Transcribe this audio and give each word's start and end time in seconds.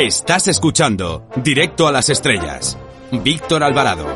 Estás 0.00 0.46
escuchando 0.46 1.28
Directo 1.42 1.88
a 1.88 1.90
las 1.90 2.08
Estrellas. 2.08 2.78
Víctor 3.10 3.64
Alvarado. 3.64 4.06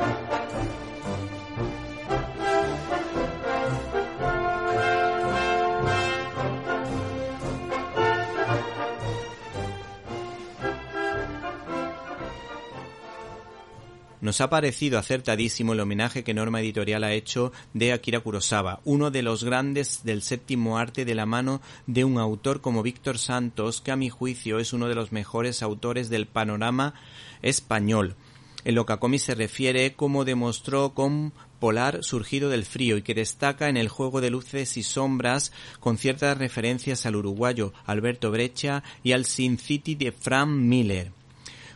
Nos 14.32 14.40
ha 14.40 14.48
parecido 14.48 14.98
acertadísimo 14.98 15.74
el 15.74 15.80
homenaje 15.80 16.24
que 16.24 16.32
Norma 16.32 16.62
Editorial 16.62 17.04
ha 17.04 17.12
hecho 17.12 17.52
de 17.74 17.92
Akira 17.92 18.20
Kurosawa, 18.20 18.80
uno 18.86 19.10
de 19.10 19.20
los 19.20 19.44
grandes 19.44 20.04
del 20.04 20.22
séptimo 20.22 20.78
arte 20.78 21.04
de 21.04 21.14
la 21.14 21.26
mano 21.26 21.60
de 21.86 22.04
un 22.04 22.16
autor 22.16 22.62
como 22.62 22.82
Víctor 22.82 23.18
Santos, 23.18 23.82
que 23.82 23.90
a 23.90 23.96
mi 23.96 24.08
juicio 24.08 24.58
es 24.58 24.72
uno 24.72 24.88
de 24.88 24.94
los 24.94 25.12
mejores 25.12 25.62
autores 25.62 26.08
del 26.08 26.26
panorama 26.26 26.94
español. 27.42 28.16
En 28.64 28.74
lo 28.74 28.86
que 28.86 28.94
a 28.94 28.96
cómic 28.96 29.20
se 29.20 29.34
refiere, 29.34 29.92
como 29.92 30.24
demostró 30.24 30.94
con 30.94 31.34
Polar 31.60 32.02
surgido 32.02 32.48
del 32.48 32.64
frío 32.64 32.96
y 32.96 33.02
que 33.02 33.12
destaca 33.12 33.68
en 33.68 33.76
el 33.76 33.90
juego 33.90 34.22
de 34.22 34.30
luces 34.30 34.78
y 34.78 34.82
sombras 34.82 35.52
con 35.78 35.98
ciertas 35.98 36.38
referencias 36.38 37.04
al 37.04 37.16
uruguayo 37.16 37.74
Alberto 37.84 38.30
Brecha 38.30 38.82
y 39.02 39.12
al 39.12 39.26
Sin 39.26 39.58
City 39.58 39.94
de 39.94 40.10
Frank 40.10 40.48
Miller. 40.48 41.12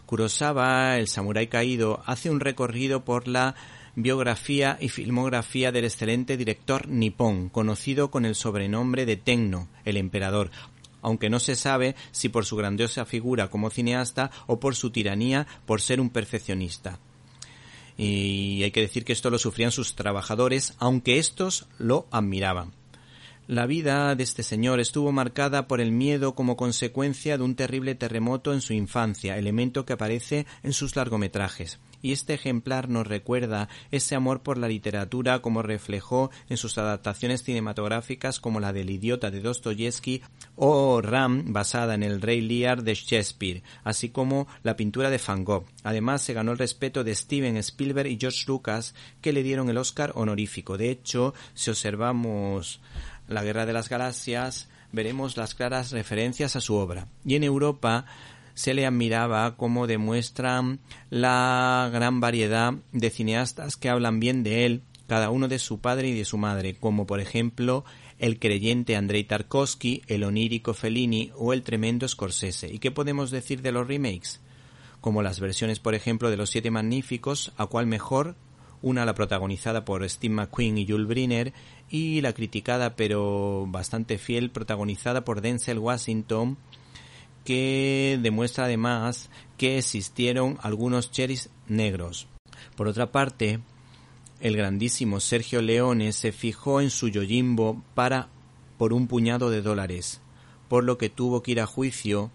Kurosawa, 0.07 0.99
el 0.99 1.09
samurái 1.09 1.49
caído, 1.49 2.03
hace 2.07 2.31
un 2.31 2.41
recorrido 2.41 3.05
por 3.05 3.29
la 3.29 3.55
biografía 3.97 4.79
y 4.81 4.89
filmografía 4.89 5.73
del 5.73 5.85
excelente 5.85 6.37
director 6.37 6.87
nipón, 6.87 7.49
conocido 7.49 8.11
con 8.11 8.25
el 8.25 8.35
sobrenombre 8.35 9.07
de 9.07 9.17
Tenno, 9.17 9.69
el 9.85 9.97
emperador, 9.97 10.51
aunque 11.03 11.31
no 11.31 11.41
se 11.41 11.57
sabe 11.57 11.97
si 12.13 12.29
por 12.29 12.45
su 12.45 12.57
grandiosa 12.57 13.05
figura 13.05 13.49
como 13.49 13.71
cineasta 13.71 14.31
o 14.47 14.61
por 14.61 14.77
su 14.77 14.91
tiranía 14.91 15.47
por 15.65 15.81
ser 15.81 16.01
un 16.01 16.11
perfeccionista. 16.11 16.99
Y 17.97 18.63
hay 18.63 18.71
que 18.71 18.83
decir 18.83 19.05
que 19.05 19.13
esto 19.13 19.31
lo 19.31 19.39
sufrían 19.39 19.73
sus 19.73 19.97
trabajadores, 19.97 20.75
aunque 20.79 21.19
estos 21.19 21.67
lo 21.79 22.07
admiraban. 22.11 22.76
La 23.49 23.67
vida 23.67 24.13
de 24.17 24.25
este 24.25 24.43
señor 24.43 24.81
estuvo 24.81 25.13
marcada 25.13 25.69
por 25.69 25.81
el 25.81 25.93
miedo 25.93 26.35
como 26.35 26.57
consecuencia 26.57 27.39
de 27.39 27.45
un 27.45 27.55
terrible 27.55 27.95
terremoto 27.95 28.53
en 28.53 28.61
su 28.61 28.73
infancia, 28.73 29.39
elemento 29.39 29.87
que 29.87 29.93
aparece 29.93 30.47
en 30.65 30.73
sus 30.73 30.97
largometrajes. 30.97 31.79
Y 32.03 32.11
este 32.11 32.35
ejemplar 32.35 32.89
nos 32.89 33.07
recuerda 33.07 33.69
ese 33.93 34.17
amor 34.17 34.43
por 34.43 34.59
la 34.59 34.67
literatura 34.67 35.43
como 35.43 35.63
reflejó 35.63 36.31
en 36.49 36.57
sus 36.57 36.77
adaptaciones 36.77 37.45
cinematográficas 37.45 38.41
como 38.41 38.59
la 38.59 38.73
del 38.73 38.91
idiota 38.91 39.31
de 39.31 39.41
Dostoyevsky 39.41 40.23
o 40.57 41.01
Ram 41.01 41.53
basada 41.53 41.95
en 41.95 42.03
el 42.03 42.21
Rey 42.21 42.41
Lear 42.41 42.83
de 42.83 42.95
Shakespeare, 42.95 43.63
así 43.85 44.09
como 44.09 44.49
la 44.65 44.77
pintura 44.77 45.09
de 45.09 45.21
Van 45.25 45.45
Gogh. 45.45 45.67
Además 45.85 46.23
se 46.23 46.35
ganó 46.35 46.51
el 46.51 46.59
respeto 46.59 47.05
de 47.05 47.15
Steven 47.15 47.57
Spielberg 47.59 48.09
y 48.09 48.19
George 48.21 48.45
Lucas 48.49 48.95
que 49.21 49.33
le 49.33 49.45
dieron 49.45 49.71
el 49.71 49.79
Oscar 49.79 50.13
honorífico. 50.17 50.77
De 50.77 50.91
hecho, 50.91 51.33
si 51.55 51.71
observamos 51.71 52.81
la 53.29 53.43
Guerra 53.43 53.67
de 53.67 53.73
las 53.73 53.89
Galaxias, 53.89 54.69
veremos 54.93 55.37
las 55.37 55.55
claras 55.55 55.91
referencias 55.93 56.57
a 56.57 56.61
su 56.61 56.75
obra. 56.75 57.09
Y 57.25 57.37
en 57.37 57.45
Europa 57.45 58.07
se 58.55 58.73
le 58.73 58.87
admiraba 58.87 59.57
como 59.57 59.87
demuestran 59.87 60.81
la 61.11 61.91
gran 61.93 62.21
variedad 62.21 62.75
de 62.93 63.11
cineastas 63.11 63.77
que 63.77 63.91
hablan 63.91 64.19
bien 64.19 64.43
de 64.43 64.65
él, 64.65 64.83
cada 65.07 65.31
uno 65.31 65.47
de 65.47 65.59
su 65.59 65.79
padre 65.81 66.09
y 66.09 66.19
de 66.19 66.25
su 66.25 66.39
madre, 66.39 66.75
como 66.75 67.07
por 67.07 67.21
ejemplo 67.21 67.85
el 68.19 68.39
creyente 68.39 68.97
Andrei 68.97 69.25
Tarkovsky, 69.25 70.03
el 70.07 70.25
onírico 70.25 70.73
Fellini 70.73 71.33
o 71.37 71.53
el 71.53 71.63
tremendo 71.63 72.09
Scorsese. 72.09 72.73
¿Y 72.73 72.79
qué 72.79 72.91
podemos 72.91 73.31
decir 73.31 73.61
de 73.61 73.73
los 73.73 73.87
remakes? 73.87 74.41
Como 75.01 75.23
las 75.23 75.39
versiones, 75.39 75.79
por 75.79 75.95
ejemplo, 75.95 76.31
de 76.31 76.39
Los 76.39 76.51
Siete 76.51 76.71
Magníficos, 76.71 77.53
a 77.59 77.67
cuál 77.67 77.87
mejor 77.87 78.37
una 78.83 79.05
la 79.05 79.15
protagonizada 79.15 79.85
por 79.85 80.09
Steve 80.09 80.35
McQueen 80.35 80.79
y 80.79 80.87
Jules 80.87 81.07
Briner 81.07 81.53
y 81.91 82.21
la 82.21 82.33
criticada 82.33 82.97
pero 82.97 83.67
bastante 83.69 84.19
fiel 84.19 84.51
protagonizada 84.51 85.25
por 85.25 85.41
Denzel 85.41 85.79
Washington 85.79 86.57
que 87.45 88.19
demuestra 88.21 88.65
además 88.65 89.31
que 89.57 89.79
existieron 89.79 90.59
algunos 90.63 91.13
cherries 91.13 91.49
negros. 91.69 92.27
Por 92.75 92.89
otra 92.89 93.13
parte, 93.13 93.61
el 94.41 94.57
grandísimo 94.57 95.21
Sergio 95.21 95.63
Leone 95.63 96.13
se 96.13 96.33
fijó 96.33 96.81
en 96.81 96.91
su 96.91 97.09
Yojimbo 97.09 97.83
para 97.95 98.29
por 98.77 98.93
un 98.93 99.07
puñado 99.07 99.49
de 99.49 99.63
dólares, 99.63 100.21
por 100.69 100.85
lo 100.85 100.99
que 100.99 101.09
tuvo 101.09 101.43
que 101.43 101.53
ir 101.53 101.61
a 101.61 101.67
juicio 101.67 102.31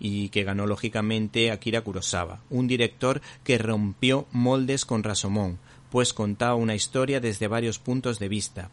y 0.00 0.28
que 0.28 0.44
ganó 0.44 0.66
lógicamente 0.66 1.50
Akira 1.50 1.80
Kurosawa, 1.80 2.40
un 2.50 2.66
director 2.66 3.22
que 3.44 3.58
rompió 3.58 4.26
moldes 4.32 4.84
con 4.84 5.02
Rasomón, 5.02 5.58
pues 5.90 6.12
contaba 6.12 6.54
una 6.54 6.74
historia 6.74 7.20
desde 7.20 7.48
varios 7.48 7.78
puntos 7.78 8.18
de 8.18 8.28
vista, 8.28 8.70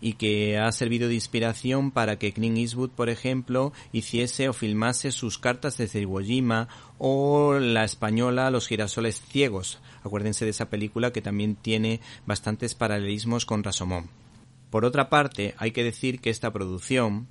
y 0.00 0.14
que 0.14 0.58
ha 0.58 0.70
servido 0.72 1.08
de 1.08 1.14
inspiración 1.14 1.90
para 1.90 2.18
que 2.18 2.32
Clint 2.32 2.58
Eastwood, 2.58 2.90
por 2.90 3.08
ejemplo, 3.08 3.72
hiciese 3.92 4.48
o 4.48 4.52
filmase 4.52 5.12
sus 5.12 5.38
cartas 5.38 5.78
desde 5.78 6.00
Iwo 6.00 6.20
Jima 6.20 6.68
o 6.98 7.54
la 7.54 7.84
española 7.84 8.50
Los 8.50 8.68
girasoles 8.68 9.22
ciegos. 9.28 9.80
Acuérdense 10.02 10.44
de 10.44 10.50
esa 10.50 10.70
película 10.70 11.12
que 11.12 11.22
también 11.22 11.56
tiene 11.56 12.00
bastantes 12.26 12.74
paralelismos 12.74 13.46
con 13.46 13.64
Rasomón. 13.64 14.08
Por 14.70 14.84
otra 14.84 15.08
parte, 15.08 15.54
hay 15.58 15.70
que 15.70 15.84
decir 15.84 16.20
que 16.20 16.30
esta 16.30 16.52
producción, 16.52 17.28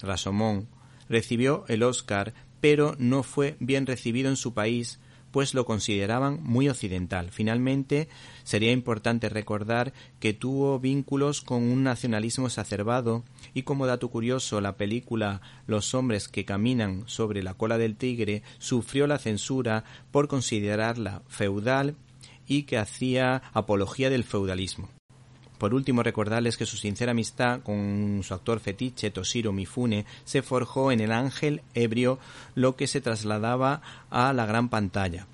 Rasomón, 0.00 0.68
recibió 1.08 1.64
el 1.68 1.82
Oscar, 1.82 2.34
pero 2.60 2.94
no 2.98 3.22
fue 3.22 3.56
bien 3.60 3.86
recibido 3.86 4.28
en 4.28 4.36
su 4.36 4.54
país 4.54 5.00
pues 5.30 5.54
lo 5.54 5.64
consideraban 5.64 6.40
muy 6.42 6.68
occidental. 6.68 7.30
Finalmente, 7.30 8.08
sería 8.44 8.72
importante 8.72 9.28
recordar 9.28 9.92
que 10.20 10.32
tuvo 10.32 10.78
vínculos 10.80 11.42
con 11.42 11.62
un 11.62 11.82
nacionalismo 11.84 12.46
exacerbado 12.46 13.24
y 13.54 13.62
como 13.62 13.86
dato 13.86 14.08
curioso, 14.08 14.60
la 14.60 14.76
película 14.76 15.40
Los 15.66 15.94
hombres 15.94 16.28
que 16.28 16.44
caminan 16.44 17.02
sobre 17.06 17.42
la 17.42 17.54
cola 17.54 17.78
del 17.78 17.96
tigre 17.96 18.42
sufrió 18.58 19.06
la 19.06 19.18
censura 19.18 19.84
por 20.10 20.28
considerarla 20.28 21.22
feudal 21.28 21.96
y 22.46 22.62
que 22.62 22.78
hacía 22.78 23.42
apología 23.52 24.10
del 24.10 24.24
feudalismo. 24.24 24.95
Por 25.58 25.74
último, 25.74 26.02
recordarles 26.02 26.56
que 26.56 26.66
su 26.66 26.76
sincera 26.76 27.12
amistad 27.12 27.60
con 27.62 28.20
su 28.22 28.34
actor 28.34 28.60
fetiche 28.60 29.10
Toshiro 29.10 29.52
Mifune 29.52 30.04
se 30.24 30.42
forjó 30.42 30.92
en 30.92 31.00
El 31.00 31.12
Ángel 31.12 31.62
Ebrio, 31.74 32.18
lo 32.54 32.76
que 32.76 32.86
se 32.86 33.00
trasladaba 33.00 33.80
a 34.10 34.32
la 34.32 34.46
gran 34.46 34.68
pantalla. 34.68 35.26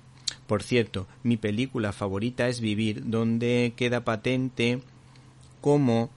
Por 0.47 0.63
cierto, 0.63 1.07
mi 1.23 1.37
película 1.37 1.93
favorita 1.93 2.47
es 2.47 2.59
Vivir, 2.59 3.03
donde 3.05 3.73
queda 3.75 4.03
patente 4.03 4.81
cómo 5.61 6.09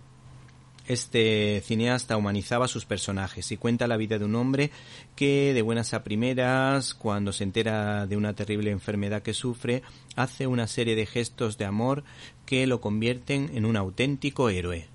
este 0.89 1.63
cineasta 1.65 2.17
humanizaba 2.17 2.69
sus 2.69 2.85
personajes 2.85 3.51
y 3.53 3.57
cuenta 3.57 3.87
la 3.87 3.97
vida 3.97 4.19
de 4.19 4.25
un 4.25 4.35
hombre 4.35 4.71
que 5.15 5.53
de 5.55 5.63
buenas 5.63 5.95
a 5.95 6.05
primeras, 6.05 6.95
cuando 6.95 7.33
se 7.33 7.45
entera 7.45 8.07
de 8.07 8.17
una 8.17 8.35
terrible 8.35 8.71
enfermedad 8.71 9.23
que 9.23 9.35
sufre, 9.35 9.83
hace 10.15 10.47
una 10.47 10.67
serie 10.67 10.97
de 10.97 11.07
gestos 11.07 11.59
de 11.59 11.65
amor 11.65 12.05
que 12.45 12.67
lo 12.67 12.81
convierten 12.81 13.51
en 13.55 13.65
un 13.65 13.77
auténtico 13.77 14.49
héroe. 14.49 14.89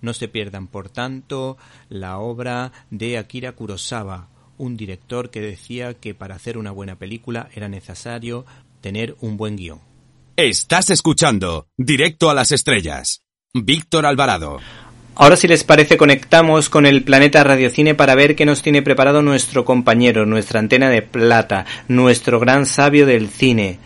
No 0.00 0.14
se 0.14 0.28
pierdan, 0.28 0.66
por 0.66 0.88
tanto, 0.88 1.58
la 1.88 2.18
obra 2.18 2.72
de 2.90 3.18
Akira 3.18 3.52
Kurosawa, 3.52 4.28
un 4.56 4.76
director 4.76 5.30
que 5.30 5.40
decía 5.40 5.94
que 5.94 6.14
para 6.14 6.34
hacer 6.34 6.58
una 6.58 6.70
buena 6.70 6.96
película 6.96 7.48
era 7.54 7.68
necesario 7.68 8.44
tener 8.80 9.16
un 9.20 9.36
buen 9.36 9.56
guion. 9.56 9.80
Estás 10.36 10.90
escuchando 10.90 11.68
Directo 11.76 12.30
a 12.30 12.34
las 12.34 12.52
Estrellas. 12.52 13.22
Víctor 13.52 14.06
Alvarado. 14.06 14.58
Ahora 15.20 15.36
si 15.36 15.46
les 15.46 15.64
parece 15.64 15.98
conectamos 15.98 16.70
con 16.70 16.86
el 16.86 17.02
planeta 17.02 17.44
Radiocine 17.44 17.94
para 17.94 18.14
ver 18.14 18.34
qué 18.34 18.46
nos 18.46 18.62
tiene 18.62 18.80
preparado 18.80 19.20
nuestro 19.20 19.66
compañero, 19.66 20.24
nuestra 20.24 20.60
antena 20.60 20.88
de 20.88 21.02
plata, 21.02 21.66
nuestro 21.88 22.40
gran 22.40 22.64
sabio 22.64 23.04
del 23.04 23.28
cine. 23.28 23.78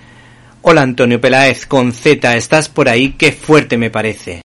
Hola 0.63 0.83
Antonio 0.83 1.21
Peláez 1.21 1.67
con 1.67 1.93
Z, 1.93 2.37
¿estás 2.37 2.69
por 2.69 2.89
ahí? 2.89 3.17
Qué 3.19 3.33
fuerte 3.33 3.77
me 3.77 3.91
parece. 3.91 4.44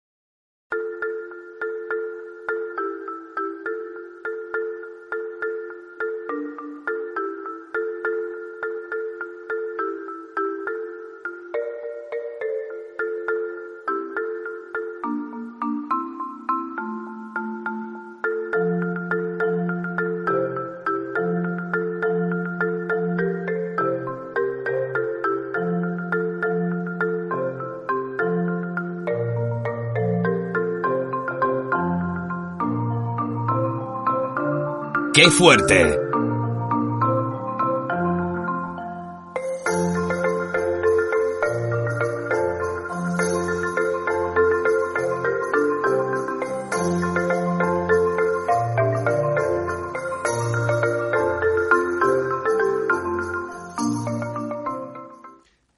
¡Qué 35.17 35.31
fuerte! 35.31 35.99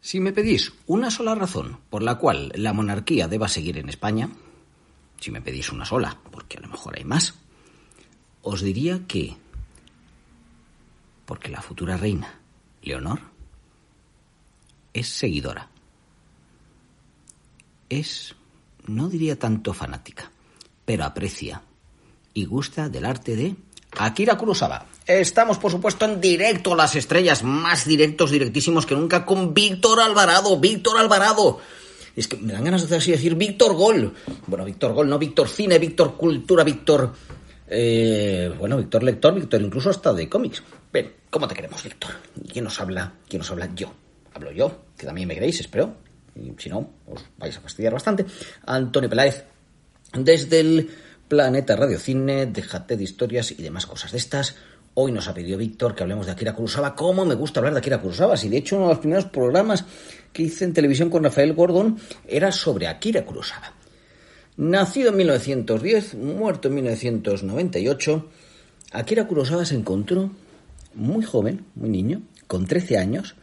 Si 0.01 0.19
me 0.19 0.33
pedís 0.33 0.73
una 0.89 1.13
sola 1.13 1.37
razón 1.37 1.79
por 1.91 2.03
la 2.03 2.17
cual 2.17 2.51
la 2.57 2.73
monarquía 2.73 3.29
deba 3.29 3.47
seguir 3.47 3.79
en 3.79 3.89
España, 3.89 4.31
si 5.21 5.31
me 5.31 5.41
pedís 5.41 5.71
una 5.71 5.85
sola, 5.85 6.19
porque 6.33 6.59
a 6.59 6.63
lo 6.63 6.67
mejor 6.67 6.97
hay 6.99 7.05
más, 7.05 7.39
os 8.43 8.63
diría 8.63 9.07
que 9.07 9.37
porque 11.27 11.51
la 11.51 11.61
futura 11.61 11.97
reina, 11.99 12.41
Leonor, 12.83 13.21
es 14.95 15.09
seguidora. 15.09 15.69
Es, 17.91 18.35
no 18.87 19.09
diría 19.09 19.39
tanto 19.39 19.75
fanática, 19.75 20.31
pero 20.87 21.05
aprecia 21.05 21.63
y 22.33 22.47
gusta 22.47 22.89
del 22.89 23.05
arte 23.05 23.37
de 23.37 23.57
Akira 23.99 24.39
Kurosawa. 24.39 24.87
Estamos, 25.07 25.59
por 25.59 25.71
supuesto, 25.71 26.05
en 26.05 26.21
directo 26.21 26.75
las 26.75 26.97
estrellas, 26.97 27.43
más 27.43 27.87
directos, 27.87 28.31
directísimos 28.31 28.87
que 28.87 28.95
nunca, 28.95 29.27
con 29.27 29.53
Víctor 29.53 30.01
Alvarado. 30.01 30.59
Víctor 30.59 30.99
Alvarado. 30.99 31.61
Es 32.17 32.27
que 32.27 32.37
me 32.37 32.53
dan 32.53 32.65
ganas 32.65 32.83
de 32.83 32.87
hacer 32.87 32.99
así 32.99 33.11
decir 33.11 33.35
Víctor 33.35 33.75
Gol. 33.75 34.15
Bueno, 34.47 34.65
Víctor 34.65 34.93
Gol, 34.93 35.09
no 35.09 35.19
Víctor 35.19 35.49
Cine, 35.49 35.79
Víctor 35.79 36.17
Cultura, 36.17 36.65
Víctor. 36.65 37.15
Eh, 37.71 38.53
bueno, 38.59 38.79
Víctor 38.79 39.03
Lector, 39.03 39.35
Víctor 39.35 39.61
incluso 39.61 39.91
hasta 39.91 40.13
de 40.13 40.29
cómics. 40.29 40.63
Ven, 40.93 41.13
¿cómo 41.29 41.47
te 41.47 41.55
queremos, 41.55 41.83
Víctor? 41.83 42.13
¿Quién 42.51 42.65
nos 42.65 42.81
habla? 42.81 43.13
¿Quién 43.29 43.41
nos 43.41 43.51
habla? 43.51 43.69
Yo. 43.75 43.93
Hablo 44.33 44.53
yo, 44.53 44.85
que 44.97 45.07
también 45.07 45.29
me 45.29 45.35
queréis, 45.35 45.61
espero. 45.61 45.95
Y 46.35 46.53
si 46.57 46.71
no, 46.71 46.91
os 47.07 47.25
vais 47.37 47.57
a 47.57 47.61
fastidiar 47.61 47.93
bastante. 47.93 48.25
Antonio 48.65 49.11
Peláez, 49.11 49.45
desde 50.15 50.61
el 50.61 50.91
Planeta 51.27 51.77
Radio 51.77 51.99
Cine, 51.99 52.47
déjate 52.47 52.97
de 52.97 53.05
historias 53.05 53.51
y 53.51 53.63
demás 53.63 53.87
cosas 53.87 54.13
de 54.13 54.19
estas. 54.19 54.57
Hoy 54.95 55.13
nos 55.13 55.29
ha 55.29 55.35
pedido 55.35 55.59
Víctor 55.59 55.95
que 55.95 56.03
hablemos 56.03 56.27
de 56.27 56.33
Akira 56.33 56.55
Kurosawa. 56.55 56.95
¿Cómo 56.95 57.25
me 57.25 57.35
gusta 57.35 57.61
hablar 57.61 57.75
de 57.75 57.81
Akira 57.81 58.01
Kurosawa? 58.01 58.37
Si 58.37 58.49
de 58.49 58.57
hecho 58.57 58.77
uno 58.77 58.87
de 58.87 58.95
los 58.95 59.01
primeros 59.01 59.27
programas 59.27 59.85
que 60.33 60.43
hice 60.43 60.65
en 60.65 60.73
televisión 60.73 61.11
con 61.11 61.23
Rafael 61.23 61.53
Gordon 61.53 61.99
era 62.27 62.51
sobre 62.51 62.87
Akira 62.87 63.25
Kurosawa. 63.25 63.75
Nacido 64.59 65.11
en 65.11 65.17
1910, 65.19 66.15
muerto 66.17 66.67
en 66.67 66.75
1998, 66.75 68.29
Akira 68.91 69.29
Kurosawa 69.29 69.65
se 69.65 69.77
encontró 69.77 70.33
muy 70.95 71.25
joven, 71.25 71.65
muy 71.77 71.89
niño, 71.89 72.23
con 72.49 72.67
13 72.67 72.99
años, 72.99 73.37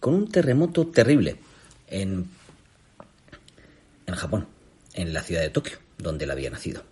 con 0.00 0.14
un 0.14 0.28
terremoto 0.28 0.88
terrible 0.88 1.36
en, 1.86 2.28
en 4.06 4.14
Japón, 4.16 4.48
en 4.94 5.12
la 5.12 5.22
ciudad 5.22 5.42
de 5.42 5.50
Tokio, 5.50 5.78
donde 5.98 6.24
él 6.24 6.32
había 6.32 6.50
nacido. 6.50 6.82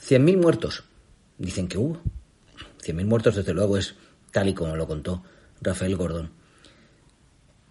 100.000 0.00 0.38
muertos, 0.38 0.84
dicen 1.36 1.68
que 1.68 1.76
hubo. 1.76 2.00
100.000 2.82 3.04
muertos, 3.04 3.36
desde 3.36 3.52
luego, 3.52 3.76
es 3.76 3.96
tal 4.32 4.48
y 4.48 4.54
como 4.54 4.76
lo 4.76 4.86
contó 4.86 5.22
Rafael 5.60 5.94
Gordon. 5.94 6.30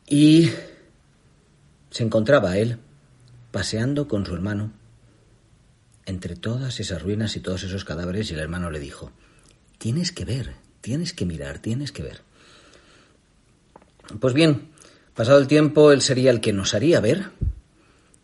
Y 0.07 0.51
se 1.89 2.03
encontraba 2.03 2.59
él 2.59 2.77
paseando 3.49 4.07
con 4.07 4.23
su 4.23 4.35
hermano 4.35 4.73
entre 6.07 6.37
todas 6.37 6.79
esas 6.79 7.01
ruinas 7.01 7.35
y 7.35 7.41
todos 7.41 7.63
esos 7.63 7.83
cadáveres 7.83 8.31
y 8.31 8.33
el 8.33 8.39
hermano 8.39 8.71
le 8.71 8.79
dijo, 8.79 9.11
tienes 9.77 10.13
que 10.13 10.23
ver, 10.23 10.55
tienes 10.81 11.13
que 11.13 11.25
mirar, 11.25 11.59
tienes 11.59 11.91
que 11.91 12.01
ver. 12.01 12.21
Pues 14.19 14.33
bien, 14.33 14.69
pasado 15.13 15.37
el 15.37 15.47
tiempo, 15.47 15.91
él 15.91 16.01
sería 16.01 16.31
el 16.31 16.39
que 16.39 16.53
nos 16.53 16.73
haría 16.73 17.01
ver, 17.01 17.31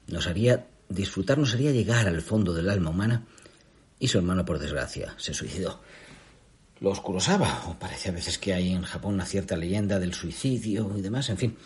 nos 0.07 0.27
haría 0.27 0.65
disfrutar, 0.88 1.38
nos 1.38 1.53
haría 1.53 1.71
llegar 1.71 2.07
al 2.07 2.21
fondo 2.21 2.53
del 2.53 2.69
alma 2.69 2.89
humana 2.89 3.25
y 4.00 4.07
su 4.07 4.18
hermano, 4.18 4.45
por 4.45 4.59
desgracia, 4.59 5.13
se 5.18 5.33
suicidó. 5.33 5.81
Los 6.79 7.01
Kurosawa, 7.01 7.65
o 7.68 7.77
parece 7.77 8.09
a 8.09 8.13
veces 8.13 8.38
que 8.38 8.53
hay 8.53 8.71
en 8.71 8.83
Japón 8.83 9.15
una 9.15 9.25
cierta 9.25 9.57
leyenda 9.57 10.00
del 10.00 10.13
suicidio 10.13 10.89
y 10.97 11.01
demás, 11.01 11.29
en 11.29 11.38
fin, 11.38 11.57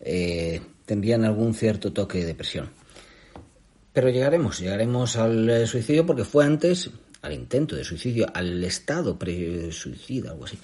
eh, 0.00 0.62
tendrían 0.86 1.24
algún 1.24 1.52
cierto 1.52 1.92
toque 1.92 2.18
de 2.18 2.26
depresión. 2.26 2.70
Pero 3.98 4.10
llegaremos, 4.10 4.60
llegaremos 4.60 5.16
al 5.16 5.50
eh, 5.50 5.66
suicidio 5.66 6.06
porque 6.06 6.22
fue 6.22 6.44
antes, 6.44 6.88
al 7.20 7.32
intento 7.32 7.74
de 7.74 7.82
suicidio, 7.82 8.28
al 8.32 8.62
estado 8.62 9.18
pre-suicida, 9.18 10.30
algo 10.30 10.44
así, 10.44 10.56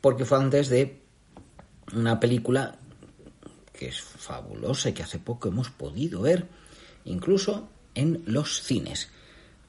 porque 0.00 0.24
fue 0.24 0.38
antes 0.38 0.70
de 0.70 0.98
una 1.94 2.18
película 2.18 2.78
que 3.74 3.88
es 3.88 4.00
fabulosa 4.00 4.88
y 4.88 4.94
que 4.94 5.02
hace 5.02 5.18
poco 5.18 5.48
hemos 5.48 5.68
podido 5.68 6.22
ver, 6.22 6.46
incluso 7.04 7.68
en 7.94 8.22
los 8.24 8.62
cines. 8.62 9.10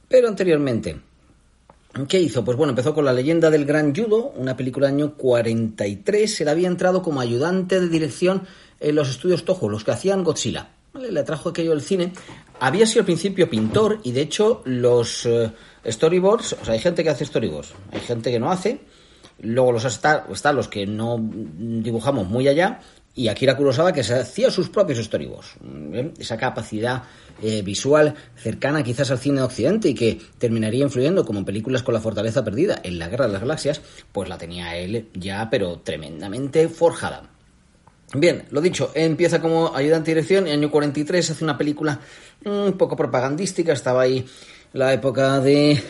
Pero 0.07 0.29
anteriormente, 0.29 1.01
¿qué 2.07 2.21
hizo? 2.21 2.45
Pues 2.45 2.55
bueno, 2.55 2.71
empezó 2.71 2.93
con 2.93 3.03
La 3.03 3.11
leyenda 3.11 3.49
del 3.49 3.65
gran 3.65 3.93
judo, 3.93 4.31
una 4.37 4.55
película 4.55 4.87
del 4.87 4.95
año 4.95 5.15
43. 5.15 6.39
Él 6.39 6.47
había 6.47 6.69
entrado 6.69 7.01
como 7.01 7.19
ayudante 7.19 7.81
de 7.81 7.89
dirección 7.89 8.43
en 8.79 8.95
los 8.95 9.09
estudios 9.09 9.43
Toho, 9.43 9.67
los 9.67 9.83
que 9.83 9.91
hacían 9.91 10.23
Godzilla. 10.23 10.69
Le 10.93 11.23
trajo 11.23 11.49
aquello 11.49 11.71
al 11.71 11.81
cine. 11.81 12.13
Había 12.59 12.85
sido 12.85 13.01
al 13.01 13.05
principio 13.05 13.49
pintor 13.49 13.99
y 14.03 14.11
de 14.11 14.21
hecho 14.21 14.61
los 14.65 15.25
eh, 15.25 15.51
storyboards, 15.85 16.53
o 16.53 16.65
sea, 16.65 16.73
hay 16.73 16.79
gente 16.79 17.03
que 17.03 17.09
hace 17.09 17.25
storyboards, 17.25 17.73
hay 17.91 18.01
gente 18.01 18.31
que 18.31 18.39
no 18.39 18.51
hace. 18.51 18.81
Luego 19.41 19.71
los 19.71 19.85
están 19.85 20.55
los 20.55 20.67
que 20.67 20.85
no 20.85 21.17
dibujamos 21.19 22.27
muy 22.27 22.47
allá 22.47 22.81
y 23.15 23.27
Akira 23.27 23.55
Kurosawa 23.55 23.93
que 23.93 24.03
se 24.03 24.15
hacía 24.15 24.51
sus 24.51 24.69
propios 24.69 24.99
storyboards. 24.99 25.55
Esa 26.17 26.37
capacidad 26.37 27.03
eh, 27.41 27.61
visual 27.61 28.15
cercana 28.35 28.83
quizás 28.83 29.11
al 29.11 29.19
cine 29.19 29.37
de 29.37 29.43
Occidente 29.43 29.89
y 29.89 29.93
que 29.93 30.19
terminaría 30.37 30.83
influyendo 30.83 31.23
como 31.23 31.45
películas 31.45 31.83
con 31.83 31.93
la 31.93 32.01
fortaleza 32.01 32.43
perdida 32.43 32.79
en 32.83 32.99
la 32.99 33.07
Guerra 33.07 33.27
de 33.27 33.33
las 33.33 33.41
Galaxias, 33.41 33.81
pues 34.11 34.27
la 34.27 34.37
tenía 34.37 34.75
él 34.75 35.07
ya 35.13 35.49
pero 35.49 35.79
tremendamente 35.79 36.67
forjada. 36.67 37.29
Bien, 38.15 38.43
lo 38.49 38.59
dicho, 38.59 38.91
empieza 38.95 39.39
como 39.39 39.75
ayudante 39.75 40.09
de 40.11 40.15
dirección 40.15 40.47
y 40.47 40.51
año 40.51 40.71
43 40.71 41.29
hace 41.29 41.43
una 41.43 41.57
película 41.57 41.99
un 42.43 42.73
poco 42.73 42.95
propagandística, 42.95 43.71
estaba 43.71 44.01
ahí 44.01 44.25
la 44.73 44.93
época 44.93 45.39
de, 45.39 45.81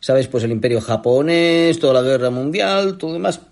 ¿sabes? 0.00 0.28
Pues 0.28 0.44
el 0.44 0.52
imperio 0.52 0.80
japonés, 0.80 1.78
toda 1.78 1.94
la 1.94 2.02
guerra 2.02 2.30
mundial, 2.30 2.96
todo 2.96 3.12
demás. 3.12 3.42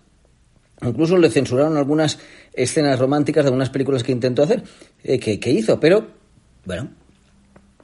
Incluso 0.81 1.19
le 1.19 1.31
censuraron 1.31 1.77
algunas 1.77 2.19
escenas 2.55 2.99
románticas 2.99 3.45
de 3.45 3.49
algunas 3.49 3.71
películas 3.71 4.03
que 4.03 4.13
intentó 4.13 4.43
hacer, 4.43 4.63
eh, 5.05 5.19
que, 5.19 5.51
hizo, 5.51 5.79
pero 5.79 6.07
bueno. 6.65 6.89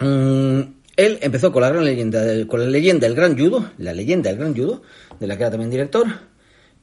Mm, 0.00 0.60
él 0.96 1.18
empezó 1.20 1.52
con 1.52 1.62
la 1.62 1.70
gran 1.70 1.84
leyenda, 1.84 2.46
con 2.46 2.60
la 2.60 2.66
leyenda 2.66 3.06
del 3.06 3.16
gran 3.16 3.38
judo, 3.38 3.70
la 3.78 3.92
leyenda 3.92 4.30
del 4.30 4.38
gran 4.38 4.54
judo, 4.54 4.82
de 5.20 5.26
la 5.26 5.36
que 5.36 5.42
era 5.42 5.50
también 5.50 5.70
director, 5.70 6.06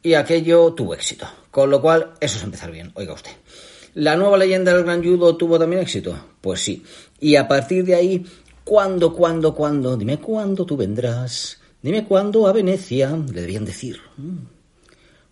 y 0.02 0.14
aquello 0.14 0.74
tuvo 0.74 0.94
éxito. 0.94 1.28
Con 1.52 1.70
lo 1.70 1.82
cual, 1.82 2.14
eso 2.20 2.38
es 2.38 2.44
empezar 2.44 2.72
bien, 2.72 2.92
oiga 2.96 3.14
usted. 3.14 3.32
¿La 3.96 4.16
nueva 4.16 4.38
leyenda 4.38 4.74
del 4.74 4.84
gran 4.84 5.04
judo 5.04 5.36
tuvo 5.36 5.58
también 5.58 5.82
éxito? 5.82 6.18
Pues 6.42 6.62
sí. 6.62 6.84
Y 7.20 7.36
a 7.36 7.48
partir 7.48 7.84
de 7.84 7.96
ahí, 7.96 8.26
¿cuándo, 8.64 9.14
cuándo, 9.14 9.56
cuándo? 9.56 9.98
Dime 9.98 10.20
cuándo 10.20 10.66
tú 10.66 10.78
vendrás. 10.78 11.60
Dime 11.82 12.06
cuándo 12.06 12.48
a 12.48 12.54
Venecia, 12.54 13.18
le 13.32 13.42
debían 13.42 13.66
decir. 13.66 14.00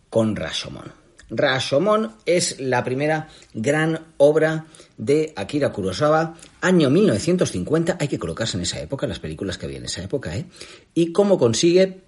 Con 0.10 0.36
Rashomon. 0.36 0.92
Rashomon 1.30 2.14
es 2.26 2.60
la 2.60 2.84
primera 2.84 3.28
gran 3.54 4.14
obra 4.18 4.66
de 4.98 5.34
Akira 5.36 5.72
Kurosawa, 5.72 6.36
año 6.62 6.90
1950. 6.90 7.98
Hay 8.00 8.08
que 8.08 8.18
colocarse 8.18 8.58
en 8.58 8.64
esa 8.64 8.80
época, 8.80 9.08
las 9.08 9.20
películas 9.20 9.58
que 9.58 9.66
había 9.66 9.78
en 9.78 9.86
esa 9.86 10.02
época, 10.02 10.36
¿eh? 10.36 10.46
Y 10.94 11.12
cómo 11.12 11.38
consigue 11.38 12.07